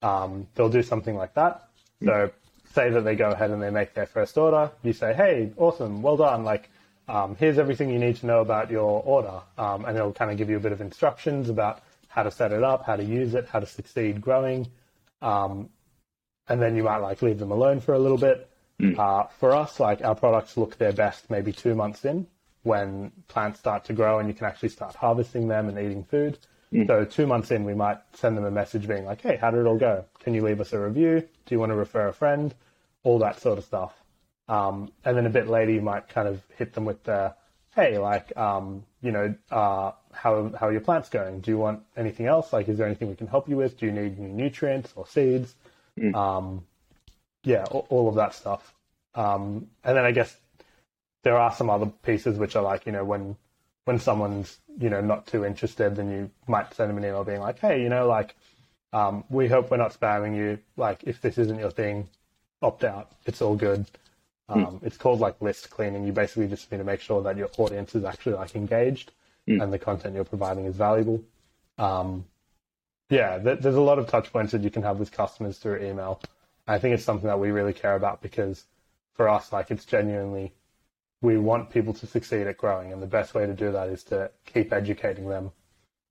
[0.03, 1.68] Um, they'll do something like that.
[2.03, 2.07] Mm.
[2.07, 2.30] So
[2.74, 4.70] say that they go ahead and they make their first order.
[4.82, 6.45] You say, hey, awesome, well done.
[6.45, 6.68] Like,
[7.09, 9.41] um, here's everything you need to know about your order.
[9.57, 12.53] Um, and it'll kind of give you a bit of instructions about how to set
[12.53, 14.68] it up, how to use it, how to succeed growing.
[15.22, 15.70] Um,
[16.49, 18.49] and then you might like leave them alone for a little bit.
[18.81, 18.99] Mm.
[18.99, 22.27] Uh, for us, like our products look their best maybe two months in
[22.62, 26.39] when plants start to grow and you can actually start harvesting them and eating food.
[26.72, 26.87] Mm.
[26.87, 29.61] So two months in, we might send them a message being like, "Hey, how did
[29.61, 30.05] it all go?
[30.20, 31.20] Can you leave us a review?
[31.20, 32.55] Do you want to refer a friend?
[33.05, 33.95] All that sort of stuff."
[34.49, 37.35] Um, and then a bit later, you might kind of hit them with the,
[37.74, 41.41] "Hey, like, um, you know, uh, how how are your plants going?
[41.41, 42.53] Do you want anything else?
[42.53, 43.79] Like, is there anything we can help you with?
[43.79, 45.55] Do you need new nutrients or seeds?"
[45.97, 46.14] Mm.
[46.14, 46.66] Um,
[47.47, 48.74] yeah, all, of that stuff.
[49.14, 50.36] Um, and then I guess
[51.22, 53.36] there are some other pieces which are like, you know, when
[53.84, 57.40] when someone's you know not too interested, then you might send them an email being
[57.40, 58.34] like, hey, you know, like
[58.92, 60.59] um, we hope we're not spamming you.
[60.76, 62.09] Like if this isn't your thing,
[62.62, 63.12] opt out.
[63.26, 63.86] It's all good.
[64.49, 64.64] Hmm.
[64.64, 64.84] Um, mm.
[64.84, 66.05] It's called like list cleaning.
[66.05, 69.12] You basically just need to make sure that your audience is actually like engaged
[69.49, 69.62] mm.
[69.62, 71.22] and the content you're providing is valuable.
[71.78, 72.24] Um,
[73.09, 75.84] yeah, th- there's a lot of touch points that you can have with customers through
[75.84, 76.20] email.
[76.67, 78.64] I think it's something that we really care about because
[79.14, 80.53] for us, like it's genuinely,
[81.23, 84.03] we want people to succeed at growing, and the best way to do that is
[84.05, 85.53] to keep educating them.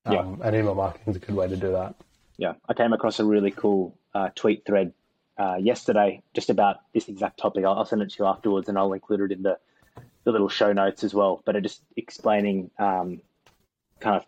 [0.05, 0.47] Um, yeah.
[0.47, 1.95] And email marketing is a good way to do that.
[2.37, 4.93] Yeah, I came across a really cool uh, tweet thread
[5.37, 7.65] uh, yesterday just about this exact topic.
[7.65, 9.57] I'll, I'll, send it to you afterwards, and I'll include it in the
[10.23, 11.41] the little show notes as well.
[11.45, 13.21] But it just explaining um,
[13.99, 14.25] kind of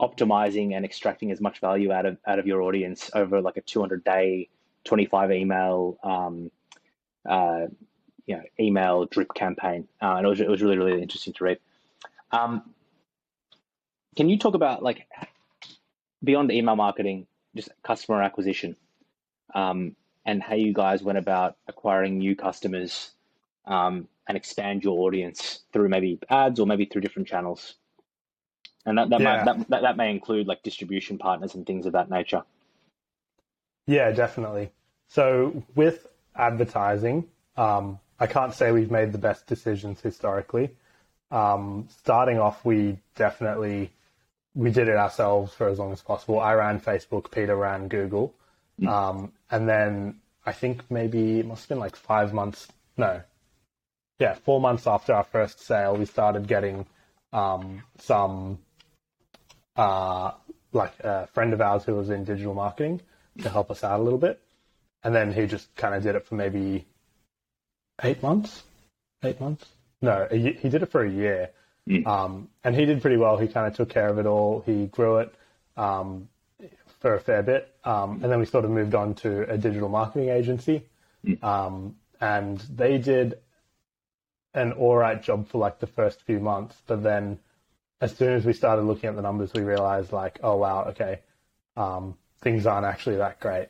[0.00, 3.62] optimizing and extracting as much value out of out of your audience over like a
[3.62, 4.48] 200 day
[4.86, 6.50] 25 email um,
[7.28, 7.66] uh,
[8.26, 11.44] you know email drip campaign uh, and it was, it was really really interesting to
[11.44, 11.58] read
[12.32, 12.62] um,
[14.16, 15.06] can you talk about like
[16.24, 18.76] beyond email marketing just customer acquisition
[19.54, 23.12] um, and how you guys went about acquiring new customers
[23.66, 27.74] um, and expand your audience through maybe ads or maybe through different channels
[28.86, 29.36] and that that, yeah.
[29.36, 32.42] might, that, that that may include like distribution partners and things of that nature.
[33.86, 34.70] Yeah, definitely.
[35.08, 37.24] So with advertising,
[37.56, 40.70] um, I can't say we've made the best decisions historically.
[41.30, 43.90] Um, starting off, we definitely
[44.54, 46.40] we did it ourselves for as long as possible.
[46.40, 48.34] I ran Facebook, Peter ran Google,
[48.80, 48.88] mm.
[48.88, 52.68] um, and then I think maybe it must have been like five months.
[52.96, 53.22] No,
[54.18, 56.86] yeah, four months after our first sale, we started getting
[57.32, 58.58] um, some
[59.76, 60.32] uh,
[60.72, 63.02] like a friend of ours who was in digital marketing
[63.42, 64.40] to help us out a little bit.
[65.02, 66.86] And then he just kind of did it for maybe
[68.02, 68.62] eight months.
[69.22, 69.66] Eight months?
[70.02, 71.50] No, he did it for a year.
[71.88, 72.06] Mm.
[72.06, 73.38] Um, and he did pretty well.
[73.38, 74.62] He kind of took care of it all.
[74.66, 75.34] He grew it
[75.76, 76.28] um,
[77.00, 77.72] for a fair bit.
[77.84, 80.84] Um, and then we sort of moved on to a digital marketing agency.
[81.24, 81.94] Mm.
[82.20, 83.38] and they did
[84.56, 87.38] an all right job for like the first few months, but then
[88.00, 91.20] as soon as we started looking at the numbers, we realized like, oh wow, okay,
[91.76, 93.68] um, things aren't actually that great.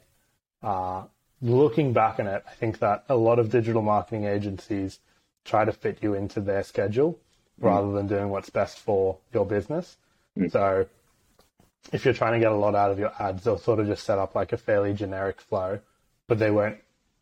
[0.62, 1.04] Uh,
[1.40, 4.98] looking back on it, I think that a lot of digital marketing agencies
[5.44, 7.18] try to fit you into their schedule
[7.60, 7.64] mm.
[7.64, 9.96] rather than doing what's best for your business.
[10.36, 10.50] Mm.
[10.50, 10.86] So
[11.92, 14.04] if you're trying to get a lot out of your ads, they'll sort of just
[14.04, 15.80] set up like a fairly generic flow,
[16.26, 16.78] but they won't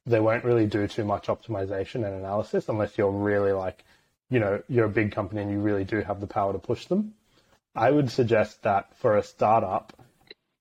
[0.06, 3.82] they won't really do too much optimization and analysis unless you're really like
[4.30, 6.86] you know, you're a big company and you really do have the power to push
[6.86, 7.14] them.
[7.74, 9.92] I would suggest that for a startup,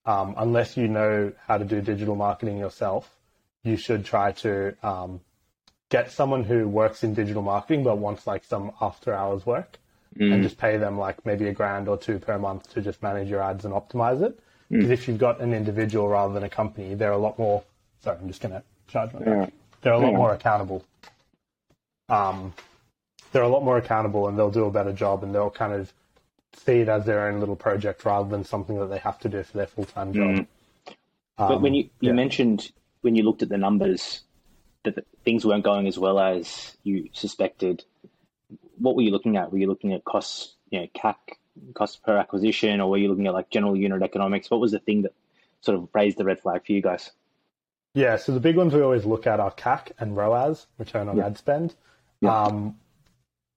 [0.06, 3.10] um, unless you know how to do digital marketing yourself,
[3.64, 5.22] you should try to um,
[5.89, 9.78] get someone who works in digital marketing but wants like some after hours work
[10.18, 10.34] mm.
[10.34, 13.30] and just pay them like maybe a grand or two per month to just manage
[13.30, 14.39] your ads and optimize it.
[14.70, 14.93] Because mm.
[14.93, 17.64] if you've got an individual rather than a company, they're a lot more.
[18.01, 19.20] Sorry, I'm just going to charge my.
[19.26, 19.49] Yeah.
[19.82, 20.18] They're a lot yeah.
[20.18, 20.84] more accountable.
[22.09, 22.53] Um,
[23.32, 25.91] they're a lot more accountable and they'll do a better job and they'll kind of
[26.55, 29.43] see it as their own little project rather than something that they have to do
[29.43, 30.30] for their full time job.
[30.30, 30.47] Mm.
[31.38, 32.11] Um, but when you, you yeah.
[32.11, 32.72] mentioned
[33.04, 34.22] when you looked at the numbers
[34.84, 37.84] that things weren't going as well as you suspected,
[38.78, 39.51] what were you looking at?
[39.51, 41.16] Were you looking at costs, you know, CAC,
[41.74, 44.49] cost per acquisition, or were you looking at like general unit economics?
[44.49, 45.14] What was the thing that
[45.62, 47.12] sort of raised the red flag for you guys?
[47.93, 51.18] Yeah, so the big ones we always look at are CAC and ROAS, return on
[51.18, 51.28] yeah.
[51.28, 51.76] ad spend.
[52.22, 52.43] Yeah.
[52.43, 52.78] Um,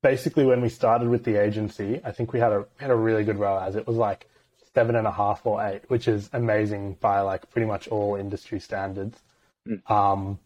[0.03, 3.25] basically when we started with the agency, I think we had a had a really
[3.25, 3.77] good ROAS.
[3.77, 4.29] It was like
[4.75, 8.61] seven and a half or eight, which is amazing by like pretty much all industry
[8.61, 9.19] standards.
[9.67, 9.91] Mm.
[9.91, 10.39] Um,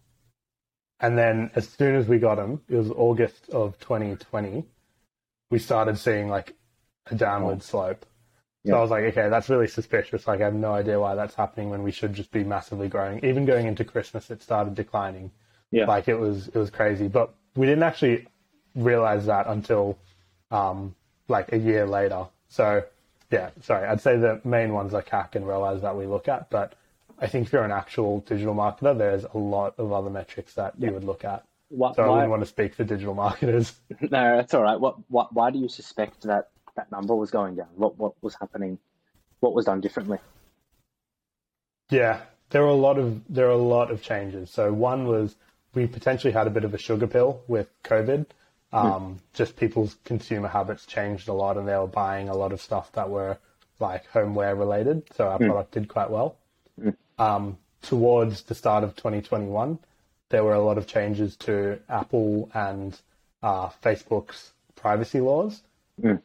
[1.01, 4.65] and then as soon as we got them, it was August of 2020,
[5.51, 6.55] we started seeing like
[7.07, 7.61] a downward Oh.
[7.61, 8.07] slope.
[8.65, 8.73] Yeah.
[8.73, 10.27] So I was like, okay, that's really suspicious.
[10.27, 13.25] Like I have no idea why that's happening when we should just be massively growing.
[13.25, 15.31] Even going into Christmas, it started declining.
[15.71, 15.87] Yeah.
[15.87, 17.09] Like it was, it was crazy.
[17.09, 18.27] But we didn't actually
[18.75, 19.97] realize that until
[20.51, 20.95] um,
[21.29, 22.27] like a year later.
[22.49, 22.85] So
[23.31, 26.51] yeah, sorry, I'd say the main ones are CAC and ROAS that we look at.
[26.51, 26.75] But
[27.21, 30.75] I think if you're an actual digital marketer, there's a lot of other metrics that
[30.79, 31.45] you would look at.
[31.69, 33.73] Why, So I why, wouldn't want to speak for digital marketers.
[34.01, 34.81] no, that's all right.
[34.81, 37.69] What, what, why do you suspect that that number was going down?
[37.77, 38.79] What, what was happening?
[39.41, 40.19] What was done differently?
[41.91, 44.51] Yeah, there were a lot of there are a lot of changes.
[44.51, 45.35] So one was
[45.75, 48.27] we potentially had a bit of a sugar pill with COVID.
[48.73, 48.77] Hmm.
[48.77, 52.61] Um, Just people's consumer habits changed a lot, and they were buying a lot of
[52.61, 53.39] stuff that were
[53.79, 55.03] like homeware related.
[55.17, 55.47] So our hmm.
[55.47, 56.37] product did quite well.
[56.81, 56.91] Hmm.
[57.21, 59.79] Um, towards the start of 2021,
[60.31, 62.99] there were a lot of changes to Apple and
[63.43, 65.63] uh, Facebook's privacy laws.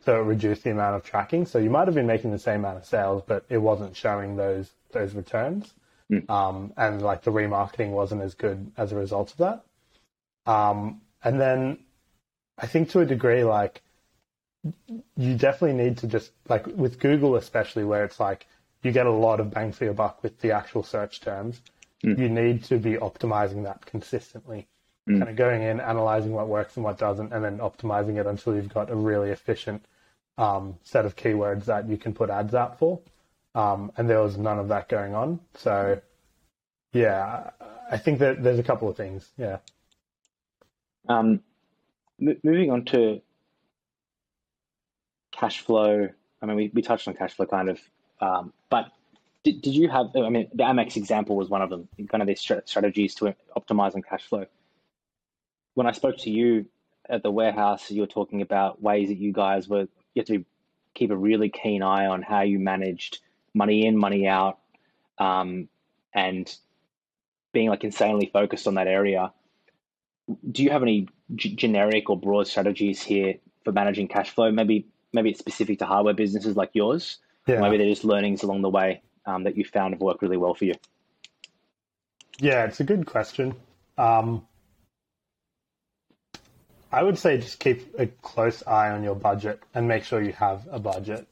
[0.05, 1.45] So it reduced the amount of tracking.
[1.45, 4.37] So you might have been making the same amount of sales, but it wasn't showing
[4.37, 5.73] those those returns.
[6.29, 9.65] Um, and like the remarketing wasn't as good as a result of that.
[10.49, 11.79] Um, and then
[12.57, 13.81] I think to a degree, like
[15.17, 18.47] you definitely need to just like with Google, especially where it's like
[18.85, 21.61] you get a lot of bang for your buck with the actual search terms.
[22.01, 24.67] You need to be optimizing that consistently,
[25.07, 28.55] kind of going in, analyzing what works and what doesn't, and then optimizing it until
[28.55, 29.83] you've got a really efficient
[30.37, 33.01] um, set of keywords that you can put ads out for.
[33.55, 35.39] Um, and there was none of that going on.
[35.55, 35.99] So,
[36.93, 37.49] yeah,
[37.89, 39.31] I think that there's a couple of things.
[39.35, 39.57] Yeah.
[41.09, 41.41] Um,
[42.21, 43.21] m- moving on to
[45.31, 46.09] cash flow.
[46.41, 47.79] I mean, we, we touched on cash flow kind of,
[48.25, 48.91] um, but
[49.43, 52.27] did, did you have, I mean, the Amex example was one of them, kind of
[52.27, 54.45] these strategies to optimize on cash flow.
[55.75, 56.65] When I spoke to you
[57.07, 60.43] at the warehouse, you were talking about ways that you guys were, you have to
[60.95, 63.19] keep a really keen eye on how you managed
[63.53, 64.57] money in, money out,
[65.19, 65.67] um,
[66.13, 66.57] and
[67.53, 69.31] being like insanely focused on that area.
[70.51, 74.51] Do you have any g- generic or broad strategies here for managing cash flow?
[74.51, 77.19] Maybe maybe it's specific to hardware businesses like yours.
[77.47, 77.59] Yeah.
[77.59, 80.53] Maybe they're just learnings along the way um, that you found have worked really well
[80.53, 80.73] for you.
[82.39, 83.55] Yeah, it's a good question.
[83.97, 84.45] Um,
[86.91, 90.33] I would say just keep a close eye on your budget and make sure you
[90.33, 91.27] have a budget.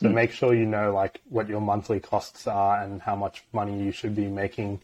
[0.00, 3.82] So make sure you know like what your monthly costs are and how much money
[3.82, 4.80] you should be making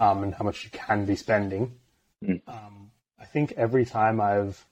[0.00, 1.76] um, and how much you can be spending.
[2.48, 4.64] Um, I think every time I've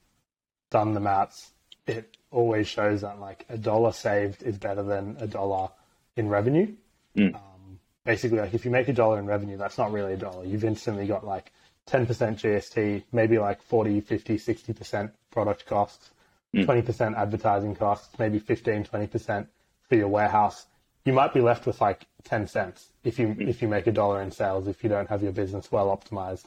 [0.70, 1.52] done the maths,
[1.86, 5.68] it always shows that like a dollar saved is better than a dollar
[6.16, 6.74] in revenue.
[7.16, 7.34] Mm.
[7.34, 10.44] Um, basically like if you make a dollar in revenue that's not really a dollar.
[10.44, 11.52] You've instantly got like
[11.88, 16.10] 10% gst maybe like 40 50 60% product costs
[16.54, 16.64] mm.
[16.64, 19.46] 20% advertising costs maybe 15 20%
[19.88, 20.66] for your warehouse.
[21.04, 23.48] You might be left with like 10 cents if you mm.
[23.48, 26.44] if you make a dollar in sales if you don't have your business well optimized.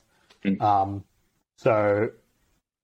[0.62, 1.04] Um,
[1.58, 2.12] so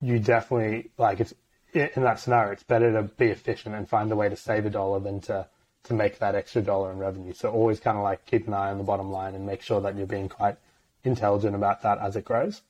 [0.02, 1.34] you definitely like it's
[1.76, 4.70] in that scenario it's better to be efficient and find a way to save a
[4.70, 5.48] dollar than to
[5.84, 7.34] to make that extra dollar in revenue.
[7.34, 9.82] So always kind of like keep an eye on the bottom line and make sure
[9.82, 10.58] that you're being quite
[11.04, 12.62] intelligent about that as it grows.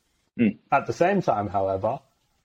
[0.72, 1.99] At the same time, however,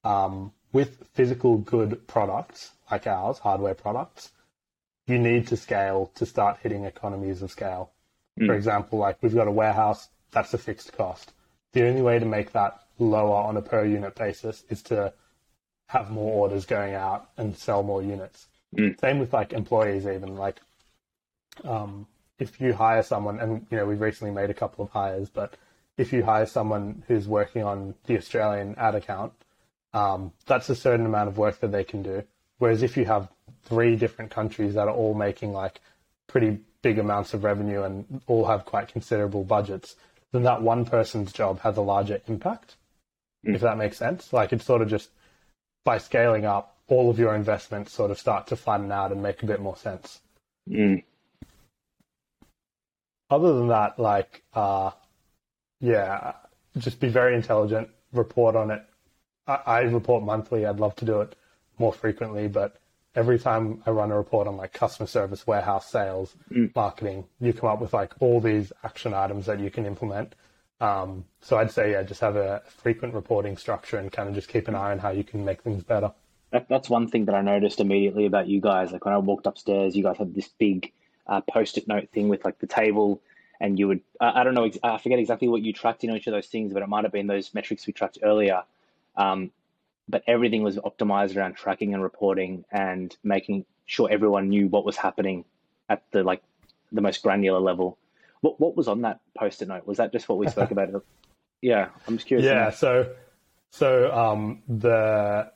[0.04, 4.30] um, with physical good products like ours, hardware products,
[5.06, 7.92] you need to scale to start hitting economies of scale.
[8.46, 11.32] For example, like we've got a warehouse, that's a fixed cost.
[11.72, 15.14] The only way to make that lower on a per unit basis is to
[15.88, 18.46] have more orders going out and sell more units.
[19.00, 20.60] Same with like employees, even like
[21.64, 22.06] um,
[22.38, 25.54] if you hire someone, and you know we've recently made a couple of hires, but
[25.96, 29.32] if you hire someone who's working on the Australian ad account,
[29.92, 32.22] um, that's a certain amount of work that they can do.
[32.58, 33.28] Whereas if you have
[33.64, 35.80] three different countries that are all making like
[36.26, 39.96] pretty big amounts of revenue and all have quite considerable budgets,
[40.32, 42.76] then that one person's job has a larger impact.
[43.42, 45.10] If that makes sense, like it's sort of just
[45.88, 49.42] by scaling up, all of your investments sort of start to flatten out and make
[49.42, 50.20] a bit more sense.
[50.68, 51.02] Mm.
[53.30, 54.90] Other than that, like, uh,
[55.80, 56.34] yeah,
[56.76, 58.84] just be very intelligent, report on it.
[59.46, 60.66] I, I report monthly.
[60.66, 61.34] I'd love to do it
[61.78, 62.76] more frequently, but
[63.14, 66.36] every time I run a report on like customer service, warehouse sales,
[66.74, 70.34] marketing, you come up with like all these action items that you can implement.
[70.80, 74.48] Um, so I'd say, yeah, just have a frequent reporting structure and kind of just
[74.48, 76.12] keep an eye on how you can make things better.
[76.50, 78.92] That, that's one thing that I noticed immediately about you guys.
[78.92, 80.92] Like when I walked upstairs, you guys had this big
[81.26, 83.20] uh, post-it note thing with like the table,
[83.60, 86.32] and you would I don't know I forget exactly what you tracked in each of
[86.32, 88.62] those things, but it might have been those metrics we tracked earlier.
[89.16, 89.50] Um,
[90.08, 94.96] but everything was optimized around tracking and reporting and making sure everyone knew what was
[94.96, 95.44] happening
[95.88, 96.42] at the like
[96.92, 97.98] the most granular level.
[98.40, 99.86] What what was on that post-it note?
[99.86, 100.90] Was that just what we spoke about?
[101.60, 102.46] Yeah, I'm just curious.
[102.46, 103.12] Yeah, so
[103.72, 105.50] so um, the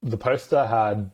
[0.00, 1.10] the poster had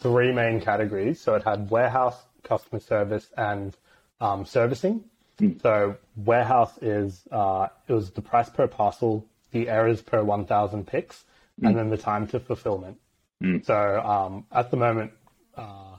[0.00, 1.20] three main categories.
[1.20, 3.76] So it had warehouse, customer service, and
[4.20, 5.04] um, servicing.
[5.38, 5.60] Mm.
[5.62, 11.24] So warehouse is uh, it was the price per parcel, the errors per 1,000 picks,
[11.60, 11.68] mm.
[11.68, 12.98] and then the time to fulfillment.
[13.42, 13.64] Mm.
[13.64, 15.12] So um, at the moment,
[15.56, 15.89] uh,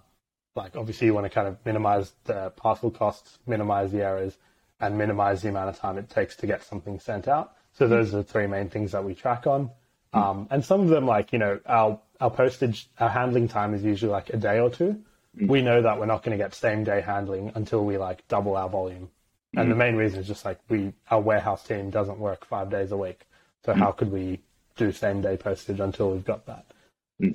[0.56, 4.38] like obviously you want to kind of minimize the parcel costs, minimize the errors,
[4.80, 7.56] and minimize the amount of time it takes to get something sent out.
[7.74, 9.70] So those are the three main things that we track on.
[10.14, 13.84] Um, and some of them, like, you know, our, our postage, our handling time is
[13.84, 15.02] usually like a day or two.
[15.39, 18.58] We know that we're not going to get same day handling until we like double
[18.58, 19.10] our volume.
[19.56, 22.91] And the main reason is just like we, our warehouse team doesn't work five days
[22.91, 23.26] a week.
[23.66, 24.41] So how could we
[24.76, 26.66] do same day postage until we've got that?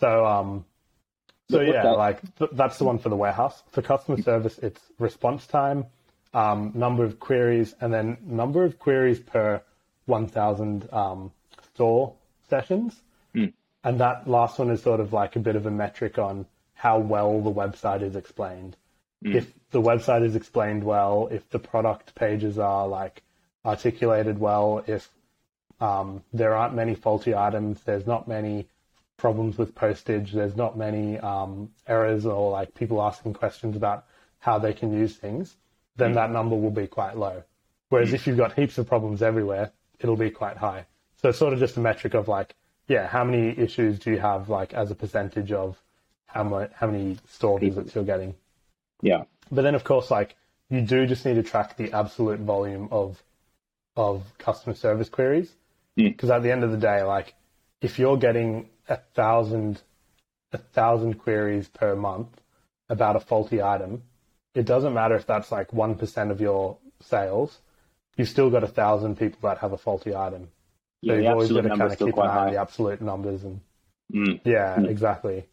[0.01, 0.64] So, um,
[1.51, 3.62] so yeah, like th- that's the one for the warehouse.
[3.70, 5.86] For customer service, it's response time,
[6.34, 9.62] um, number of queries, and then number of queries per
[10.07, 11.32] 1,000 um,
[11.74, 12.14] store
[12.49, 13.01] sessions.
[13.34, 13.53] Mm.
[13.84, 16.99] And that last one is sort of like a bit of a metric on how
[16.99, 18.76] well the website is explained.
[19.24, 19.36] Mm.
[19.36, 23.22] If the website is explained well, if the product pages are like
[23.64, 25.11] articulated well, if
[25.80, 28.66] um, there aren't many faulty items, there's not many
[29.17, 34.05] problems with postage, there's not many um, errors or like people asking questions about
[34.39, 35.57] how they can use things,
[35.97, 36.14] then mm.
[36.14, 37.43] that number will be quite low.
[37.89, 38.14] Whereas mm.
[38.14, 40.87] if you've got heaps of problems everywhere, it'll be quite high.
[41.23, 42.55] So it's sort of just a metric of like,
[42.89, 45.81] yeah, how many issues do you have like as a percentage of
[46.27, 48.35] how much how many store visits you're getting?
[49.03, 49.25] Yeah.
[49.51, 50.37] But then of course like
[50.69, 53.21] you do just need to track the absolute volume of
[53.97, 55.51] of customer service queries
[55.97, 56.37] because mm.
[56.37, 57.35] at the end of the day, like
[57.81, 59.82] if you're getting a thousand
[60.53, 62.41] a thousand queries per month
[62.89, 64.03] about a faulty item,
[64.55, 67.59] it doesn't matter if that's like one percent of your sales
[68.16, 70.49] you've still got a thousand people that have a faulty item.
[71.05, 73.45] So yeah, you've always got to kind of keep an eye on the absolute numbers
[73.45, 73.61] and
[74.12, 74.41] mm.
[74.45, 74.89] yeah, mm.
[74.89, 75.47] exactly.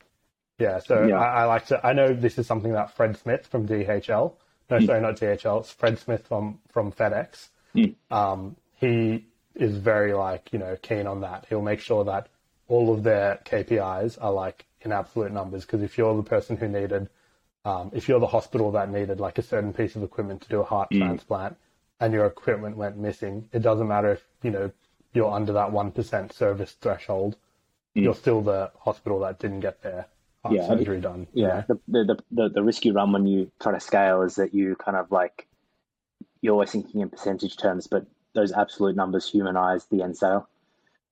[0.60, 1.20] Yeah, so yeah.
[1.20, 1.86] I, I, like to.
[1.86, 4.34] I know this is something that Fred Smith from DHL.
[4.70, 4.86] No, mm.
[4.86, 5.62] sorry, not DHL.
[5.62, 7.50] It's Fred Smith from from FedEx.
[7.76, 7.96] Mm.
[8.10, 9.26] Um, he
[9.56, 11.46] is very like you know keen on that.
[11.50, 12.30] He'll make sure that
[12.68, 15.66] all of their KPIs are like in absolute numbers.
[15.66, 17.10] Because if you're the person who needed,
[17.66, 20.62] um, if you're the hospital that needed like a certain piece of equipment to do
[20.62, 21.00] a heart mm.
[21.00, 21.58] transplant,
[22.00, 24.72] and your equipment went missing, it doesn't matter if, you know,
[25.14, 27.38] you're under that 1% service threshold.
[27.96, 28.04] Mm.
[28.04, 30.08] You're still the hospital that didn't get their
[30.44, 31.28] heart yeah, surgery done.
[31.34, 31.64] Yeah.
[31.68, 34.76] The, the, the, the risk you run when you try to scale is that you
[34.76, 35.48] kind of like,
[36.42, 40.50] you're always thinking in percentage terms, but those absolute numbers humanize the end sale.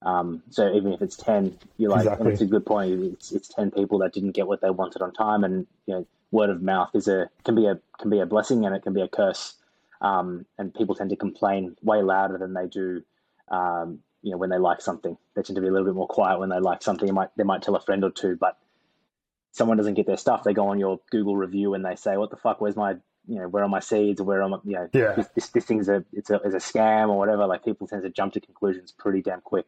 [0.03, 2.25] Um, so even if it's 10, you're like, exactly.
[2.25, 3.03] and it's a good point.
[3.03, 5.43] It's, it's 10 people that didn't get what they wanted on time.
[5.43, 8.65] And, you know, word of mouth is a, can be a, can be a blessing
[8.65, 9.55] and it can be a curse
[10.01, 13.03] um, and people tend to complain way louder than they do.
[13.49, 16.07] Um, you know, when they like something, they tend to be a little bit more
[16.07, 17.05] quiet when they like something.
[17.05, 18.57] They might they might tell a friend or two, but
[19.51, 20.43] someone doesn't get their stuff.
[20.43, 22.61] They go on your Google review and they say, "What the fuck?
[22.61, 22.93] Where's my
[23.27, 24.21] you know where are my seeds?
[24.21, 25.13] Where are my you know yeah.
[25.13, 28.03] this, this this thing's a it's a is a scam or whatever." Like people tend
[28.03, 29.67] to jump to conclusions pretty damn quick.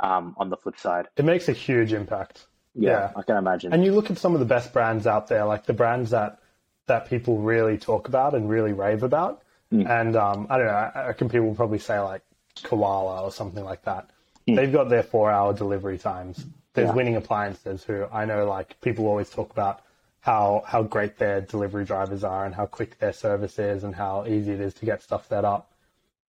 [0.00, 2.46] Um, on the flip side, it makes a huge impact.
[2.74, 3.72] Yeah, yeah, I can imagine.
[3.72, 6.40] And you look at some of the best brands out there, like the brands that
[6.86, 9.42] that people really talk about and really rave about.
[9.72, 9.88] Mm.
[9.88, 12.22] And um, I don't know, I, can people probably say like
[12.62, 14.10] Koala or something like that.
[14.46, 14.56] Mm.
[14.56, 16.44] They've got their four hour delivery times.
[16.74, 16.94] There's yeah.
[16.94, 19.82] winning appliances who I know like people always talk about
[20.20, 24.26] how how great their delivery drivers are and how quick their service is and how
[24.26, 25.72] easy it is to get stuff set up.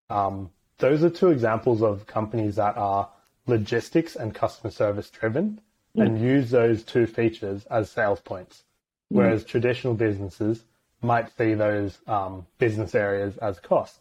[0.09, 3.09] Um, those are two examples of companies that are
[3.47, 5.61] logistics and customer service driven
[5.97, 8.63] and use those two features as sales points.
[9.09, 10.63] Whereas traditional businesses
[11.01, 13.99] might see those um, business areas as costs,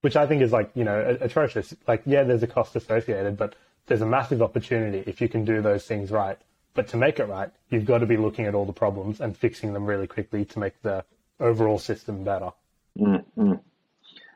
[0.00, 1.74] which I think is like, you know, atrocious.
[1.86, 3.56] Like, yeah, there's a cost associated, but
[3.86, 6.38] there's a massive opportunity if you can do those things right.
[6.74, 9.36] But to make it right, you've got to be looking at all the problems and
[9.36, 11.04] fixing them really quickly to make the
[11.40, 12.50] overall system better.
[12.96, 13.54] Mm-hmm.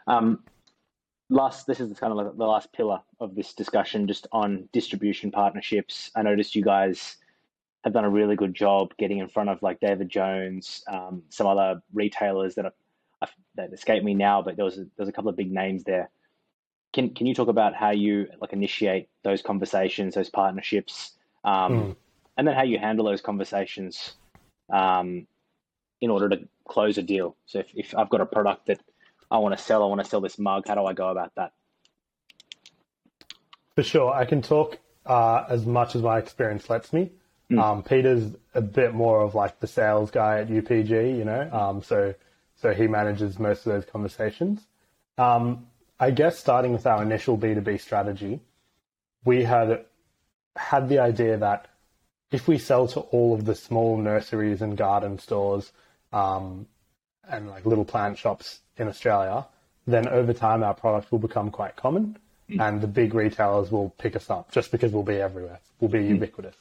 [0.06, 0.42] Um,
[1.32, 6.10] last, this is kind of the last pillar of this discussion, just on distribution partnerships.
[6.14, 7.16] I noticed you guys
[7.84, 11.46] have done a really good job getting in front of like David Jones, um, some
[11.46, 12.72] other retailers that are
[13.54, 16.10] that escape me now, but there was a, there's a couple of big names there.
[16.92, 21.12] Can can you talk about how you like initiate those conversations, those partnerships,
[21.44, 21.96] um, mm.
[22.36, 24.14] and then how you handle those conversations
[24.72, 25.26] um,
[26.00, 27.36] in order to close a deal?
[27.46, 28.80] So if, if I've got a product that
[29.32, 30.68] I want to sell, I want to sell this mug.
[30.68, 31.52] How do I go about that?
[33.74, 37.10] For sure, I can talk uh, as much as my experience lets me.
[37.50, 37.58] Mm.
[37.58, 41.82] Um, Peter's a bit more of like the sales guy at UPG, you know, um,
[41.82, 42.14] so
[42.60, 44.60] so he manages most of those conversations.
[45.16, 45.66] Um,
[45.98, 48.40] I guess starting with our initial B two B strategy,
[49.24, 49.86] we had
[50.56, 51.68] had the idea that
[52.30, 55.72] if we sell to all of the small nurseries and garden stores
[56.12, 56.66] um,
[57.26, 59.46] and like little plant shops in Australia,
[59.86, 62.16] then over time our product will become quite common
[62.48, 62.60] mm.
[62.60, 65.60] and the big retailers will pick us up just because we'll be everywhere.
[65.80, 66.10] We'll be mm.
[66.10, 66.56] ubiquitous.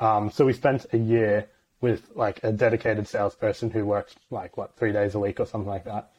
[0.00, 1.48] Um, so we spent a year
[1.80, 5.68] with like a dedicated salesperson who works like what three days a week or something
[5.68, 6.10] like that,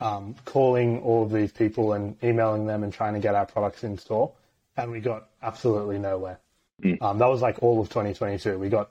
[0.00, 3.84] um, calling all of these people and emailing them and trying to get our products
[3.84, 4.32] in store,
[4.76, 6.38] and we got absolutely nowhere.
[6.82, 7.02] Mm.
[7.02, 8.58] Um, that was like all of 2022.
[8.58, 8.90] We got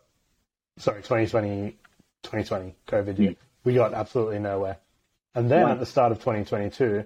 [0.77, 1.75] sorry 2020
[2.23, 3.35] 2020 COVID year.
[3.63, 4.77] We got absolutely nowhere.
[5.37, 7.05] And then at the start of 2022,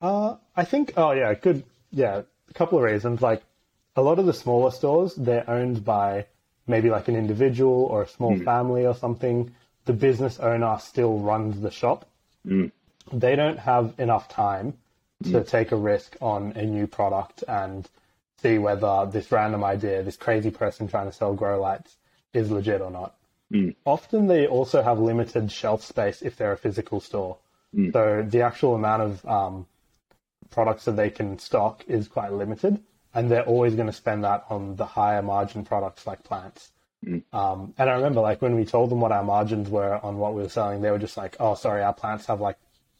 [0.00, 3.20] uh, I think, oh yeah, good, yeah, a couple of reasons.
[3.20, 3.42] Like
[3.94, 6.24] a lot of the smaller stores, they're owned by
[6.66, 8.44] maybe like an individual or a small mm.
[8.46, 9.54] family or something.
[9.84, 12.08] The business owner still runs the shop.
[12.46, 12.72] Mm.
[13.12, 14.72] They don't have enough time
[15.24, 15.46] to mm.
[15.46, 17.86] take a risk on a new product and
[18.40, 21.94] see whether this random idea, this crazy person trying to sell grow lights
[22.32, 23.14] is legit or not.
[23.52, 23.74] Mm.
[23.84, 27.38] Often they also have limited shelf space if they're a physical store.
[27.74, 27.92] Mm.
[27.92, 29.66] So the actual amount of um,
[30.50, 32.82] products that they can stock is quite limited,
[33.14, 36.70] and they're always going to spend that on the higher margin products like plants.
[37.04, 37.22] Mm.
[37.32, 40.34] Um, and I remember like when we told them what our margins were on what
[40.34, 42.56] we were selling, they were just like, "Oh, sorry, our plants have like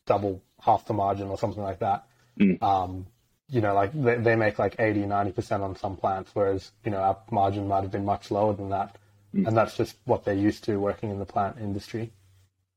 [0.07, 2.07] double half the margin or something like that."
[2.39, 2.63] Mm.
[2.63, 3.07] Um,
[3.49, 6.99] you know, like they, they make like 80, 90% on some plants, whereas, you know,
[6.99, 8.97] our margin might have been much lower than that.
[9.35, 9.49] Mm.
[9.49, 12.13] And that's just what they're used to working in the plant industry.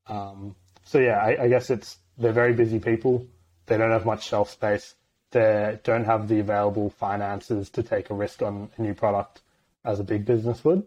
[0.08, 3.26] Um, so yeah, I, I, guess it's they're very busy people.
[3.66, 4.96] They don't have much shelf space.
[5.32, 9.42] They don't have the available finances to take a risk on a new product
[9.84, 10.84] as a big business would.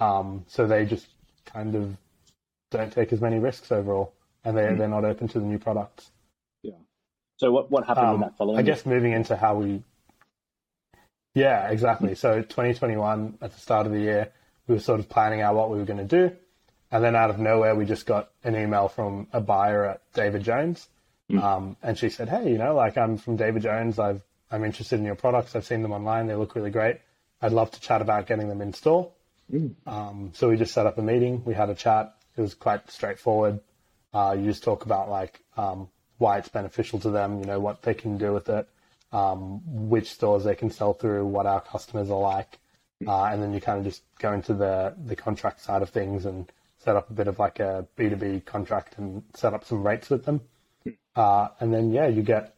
[0.00, 1.06] Um, so they just
[1.44, 1.96] kind of
[2.70, 4.12] don't take as many risks overall,
[4.44, 4.78] and they mm.
[4.78, 6.10] they're not open to the new products.
[6.62, 6.72] Yeah.
[7.36, 8.58] So what what happened um, in that following?
[8.58, 9.82] I guess moving into how we.
[11.34, 12.14] Yeah, exactly.
[12.14, 14.32] So 2021 at the start of the year,
[14.66, 16.34] we were sort of planning out what we were going to do.
[16.90, 20.44] And then out of nowhere, we just got an email from a buyer at David
[20.44, 20.88] Jones.
[21.30, 21.42] Mm.
[21.42, 23.98] Um, and she said, Hey, you know, like I'm from David Jones.
[23.98, 25.56] I've, I'm interested in your products.
[25.56, 26.26] I've seen them online.
[26.26, 27.00] They look really great.
[27.42, 29.10] I'd love to chat about getting them in store.
[29.52, 29.74] Mm.
[29.86, 31.42] Um, so we just set up a meeting.
[31.44, 32.14] We had a chat.
[32.36, 33.60] It was quite straightforward.
[34.12, 35.88] Uh, you just talk about like um,
[36.18, 38.68] why it's beneficial to them, you know, what they can do with it,
[39.12, 42.58] um, which stores they can sell through, what our customers are like,
[43.06, 46.26] uh, and then you kind of just go into the, the contract side of things
[46.26, 50.10] and set up a bit of like a B2B contract and set up some rates
[50.10, 50.40] with them.
[51.16, 52.54] Uh, and then, yeah, you get,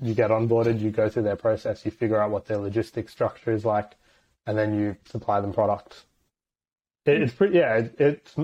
[0.00, 3.50] you get onboarded, you go through their process, you figure out what their logistics structure
[3.52, 3.92] is like,
[4.46, 6.04] and then you supply them products.
[7.04, 8.36] It, it's pretty, yeah, it, it's,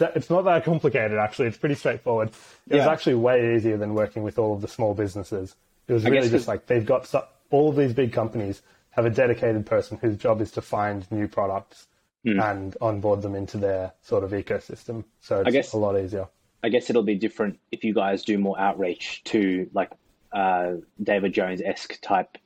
[0.00, 1.48] it's not that complicated actually.
[1.48, 2.28] It's pretty straightforward.
[2.28, 2.34] It
[2.66, 2.78] yeah.
[2.78, 5.54] was actually way easier than working with all of the small businesses.
[5.86, 8.62] It was really just like they've got so, all of these big companies
[8.96, 11.86] have a dedicated person whose job is to find new products
[12.26, 12.42] mm.
[12.42, 15.04] and onboard them into their sort of ecosystem.
[15.20, 16.26] So it's I guess, a lot easier.
[16.64, 19.92] I guess it'll be different if you guys do more outreach to like
[20.32, 22.38] uh, David Jones esque type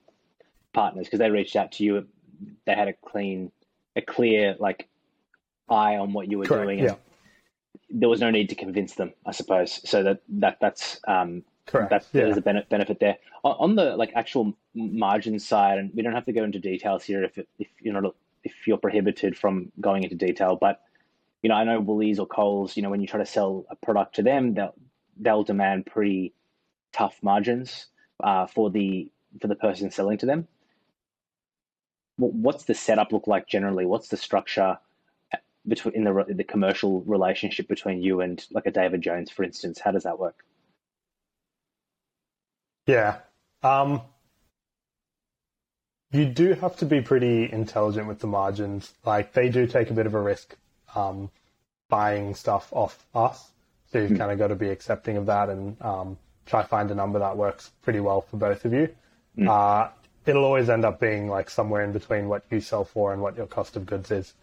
[0.72, 2.06] partners because they reached out to you.
[2.66, 3.52] They had a clean,
[3.94, 4.88] a clear like
[5.68, 6.78] eye on what you were Correct, doing.
[6.80, 6.96] yeah.
[7.90, 9.88] There was no need to convince them, I suppose.
[9.88, 11.90] So that that that's um, Correct.
[11.90, 12.24] That, yeah.
[12.24, 16.24] There's a benefit benefit there on the like actual margin side, and we don't have
[16.24, 20.02] to go into details here if it, if you're not if you're prohibited from going
[20.02, 20.56] into detail.
[20.56, 20.82] But
[21.42, 23.76] you know, I know Woolies or Coles, you know, when you try to sell a
[23.76, 24.74] product to them, they'll
[25.16, 26.34] they'll demand pretty
[26.92, 27.86] tough margins
[28.22, 29.08] uh, for the
[29.40, 30.48] for the person selling to them.
[32.16, 33.86] What's the setup look like generally?
[33.86, 34.76] What's the structure
[35.32, 35.36] uh,
[35.68, 39.78] between in the the commercial relationship between you and like a David Jones, for instance?
[39.78, 40.44] How does that work?
[42.90, 43.18] Yeah.
[43.62, 44.02] Um,
[46.12, 48.92] you do have to be pretty intelligent with the margins.
[49.04, 50.56] Like they do take a bit of a risk
[50.94, 51.30] um,
[51.88, 53.48] buying stuff off us.
[53.92, 54.18] So you've mm.
[54.18, 57.20] kind of got to be accepting of that and um, try to find a number
[57.20, 58.88] that works pretty well for both of you.
[59.38, 59.48] Mm.
[59.48, 59.90] Uh,
[60.26, 63.36] it'll always end up being like somewhere in between what you sell for and what
[63.36, 64.34] your cost of goods is.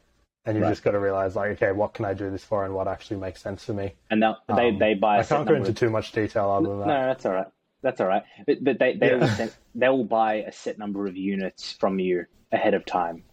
[0.46, 0.72] And you've right.
[0.72, 3.18] just got to realize, like, okay, what can I do this for, and what actually
[3.18, 3.92] makes sense for me.
[4.10, 5.20] And they um, they buy.
[5.20, 6.88] I can't go into too much detail other than that.
[6.88, 7.48] No, that's all right.
[7.82, 8.24] That's all right.
[8.46, 9.18] But, but they they yeah.
[9.18, 13.24] will send, they will buy a set number of units from you ahead of time,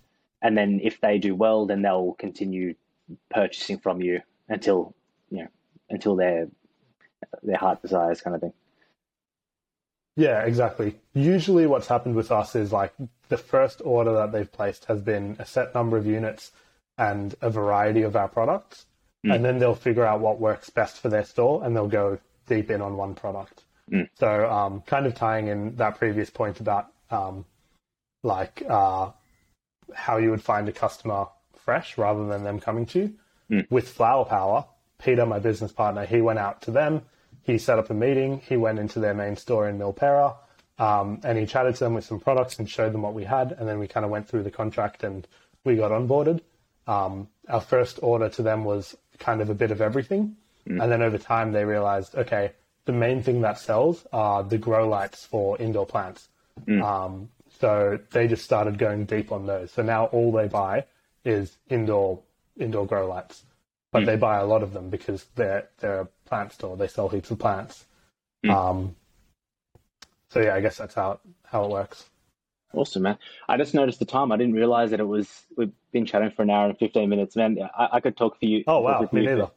[0.43, 2.75] and then if they do well, then they'll continue
[3.31, 4.95] purchasing from you until
[5.31, 5.49] you know
[5.89, 6.49] until their
[7.43, 8.53] their heart desires kind of thing.
[10.17, 10.97] Yeah, exactly.
[11.13, 12.93] Usually, what's happened with us is like
[13.29, 16.53] the first order that they've placed has been a set number of units
[16.97, 18.87] and a variety of our products,
[19.27, 19.35] mm.
[19.35, 22.71] and then they'll figure out what works best for their store, and they'll go deep
[22.71, 23.64] in on one product.
[23.91, 24.09] Mm.
[24.19, 27.45] So, um, kind of tying in that previous point about um,
[28.23, 29.11] like uh,
[29.95, 31.27] how you would find a customer
[31.65, 33.15] fresh rather than them coming to you.
[33.51, 33.71] Mm.
[33.71, 34.67] With Flower Power,
[34.99, 37.03] Peter, my business partner, he went out to them.
[37.43, 38.41] He set up a meeting.
[38.49, 40.37] He went into their main store in Milperra,
[40.79, 43.53] um, and he chatted to them with some products and showed them what we had.
[43.53, 45.27] And then we kind of went through the contract and
[45.65, 46.41] we got onboarded.
[46.87, 50.37] Um, our first order to them was kind of a bit of everything.
[50.69, 50.83] Mm.
[50.83, 52.53] And then over time, they realized, okay,
[52.87, 56.29] the main thing that sells are the grow lights for indoor plants.
[56.67, 56.83] Mm.
[56.83, 57.29] Um,
[57.61, 59.71] so they just started going deep on those.
[59.71, 60.85] So now all they buy
[61.25, 62.21] is indoor
[62.59, 63.45] indoor grow lights,
[63.91, 64.07] but Mm.
[64.07, 66.77] they buy a lot of them because they're they're a plant store.
[66.77, 67.87] They sell heaps of plants.
[68.45, 68.51] Mm.
[68.55, 68.97] Um,
[70.29, 72.09] so yeah, I guess that's how how it works.
[72.73, 73.19] Awesome, man.
[73.49, 74.33] I just noticed the time.
[74.33, 75.29] I didn't realize that it was.
[75.57, 77.57] We've been chatting for an hour and fifteen minutes, man.
[77.77, 78.65] I, I could talk for you.
[78.67, 79.51] Oh wow, me you for- neither.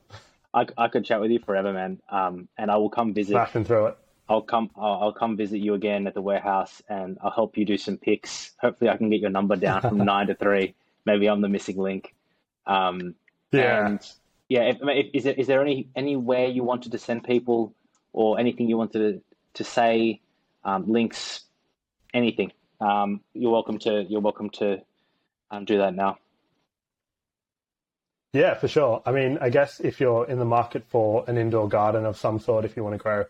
[0.53, 2.01] I, I could chat with you forever, man.
[2.09, 3.33] Um, and I will come visit.
[3.33, 3.97] Smashing through it.
[4.29, 4.69] I'll come.
[4.75, 7.97] I'll, I'll come visit you again at the warehouse, and I'll help you do some
[7.97, 8.51] picks.
[8.59, 10.75] Hopefully, I can get your number down from nine to three.
[11.05, 12.13] Maybe I'm the missing link.
[12.65, 13.15] Um,
[13.51, 13.87] Yeah.
[13.87, 14.11] And
[14.49, 17.73] yeah, if, if, is there is there any anywhere you wanted to send people,
[18.11, 19.21] or anything you wanted to,
[19.53, 20.19] to say,
[20.65, 21.41] um, links,
[22.13, 22.51] anything?
[22.81, 24.03] Um, you're welcome to.
[24.03, 24.81] You're welcome to
[25.51, 26.17] um, do that now.
[28.37, 29.01] Yeah, for sure.
[29.03, 32.39] I mean, I guess if you're in the market for an indoor garden of some
[32.39, 33.25] sort, if you want to grow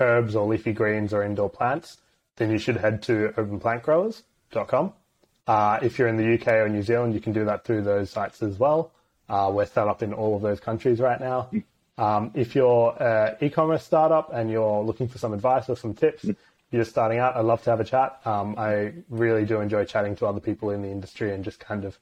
[0.00, 1.98] herbs or leafy greens or indoor plants,
[2.38, 4.92] then you should head to urbanplantgrowers.com.
[5.46, 8.10] Uh, if you're in the UK or New Zealand, you can do that through those
[8.10, 8.90] sites as well.
[9.28, 11.48] Uh, we're set up in all of those countries right now.
[11.96, 16.26] Um, if you're an e-commerce startup and you're looking for some advice or some tips,
[16.72, 18.20] you're starting out, I'd love to have a chat.
[18.24, 21.84] Um, I really do enjoy chatting to other people in the industry and just kind
[21.84, 21.96] of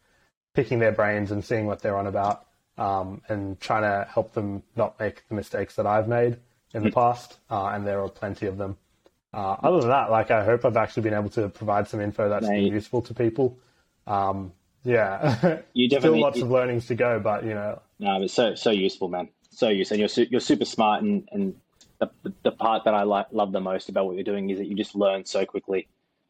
[0.57, 2.47] picking their brains and seeing what they're on about
[2.79, 6.39] um, and trying to help them not make the mistakes that I've made
[6.75, 7.37] in the past.
[7.51, 8.77] Uh, and there are plenty of them.
[9.33, 12.31] Uh, other than that, like I hope I've actually been able to provide some info
[12.31, 13.59] that's been useful to people.
[14.07, 14.53] Um,
[14.83, 18.71] yeah, You still lots of learnings to go, but you know, No, but so so
[18.71, 19.29] useful, man.
[19.51, 21.55] So useful, and you're su- you're super smart, and and
[21.99, 22.09] the
[22.43, 24.75] the part that I like love the most about what you're doing is that you
[24.75, 25.89] just learn so quickly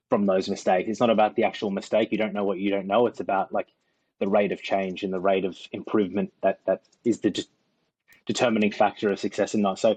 [0.09, 0.89] from those mistakes.
[0.89, 2.11] It's not about the actual mistake.
[2.13, 3.07] You don't know what you don't know.
[3.07, 3.69] It's about like
[4.19, 7.45] the rate of change and the rate of improvement that that is the de-
[8.27, 9.79] determining factor of success and not.
[9.79, 9.97] So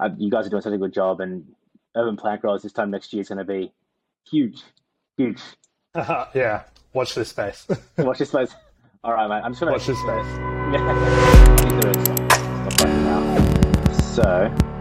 [0.00, 1.46] uh, you guys are doing such a good job, and
[1.94, 3.72] Urban Plant Growers this time next year is going to be
[4.28, 4.62] huge,
[5.16, 5.40] huge.
[5.94, 6.64] yeah.
[6.92, 7.66] Watch this space.
[7.98, 8.54] Watch this space.
[9.04, 9.42] All right, mate.
[9.44, 10.26] I'm just going to Watch this space.
[10.72, 10.80] Yeah.
[10.80, 11.94] I need to
[12.70, 13.92] stop right now.
[13.92, 14.71] So.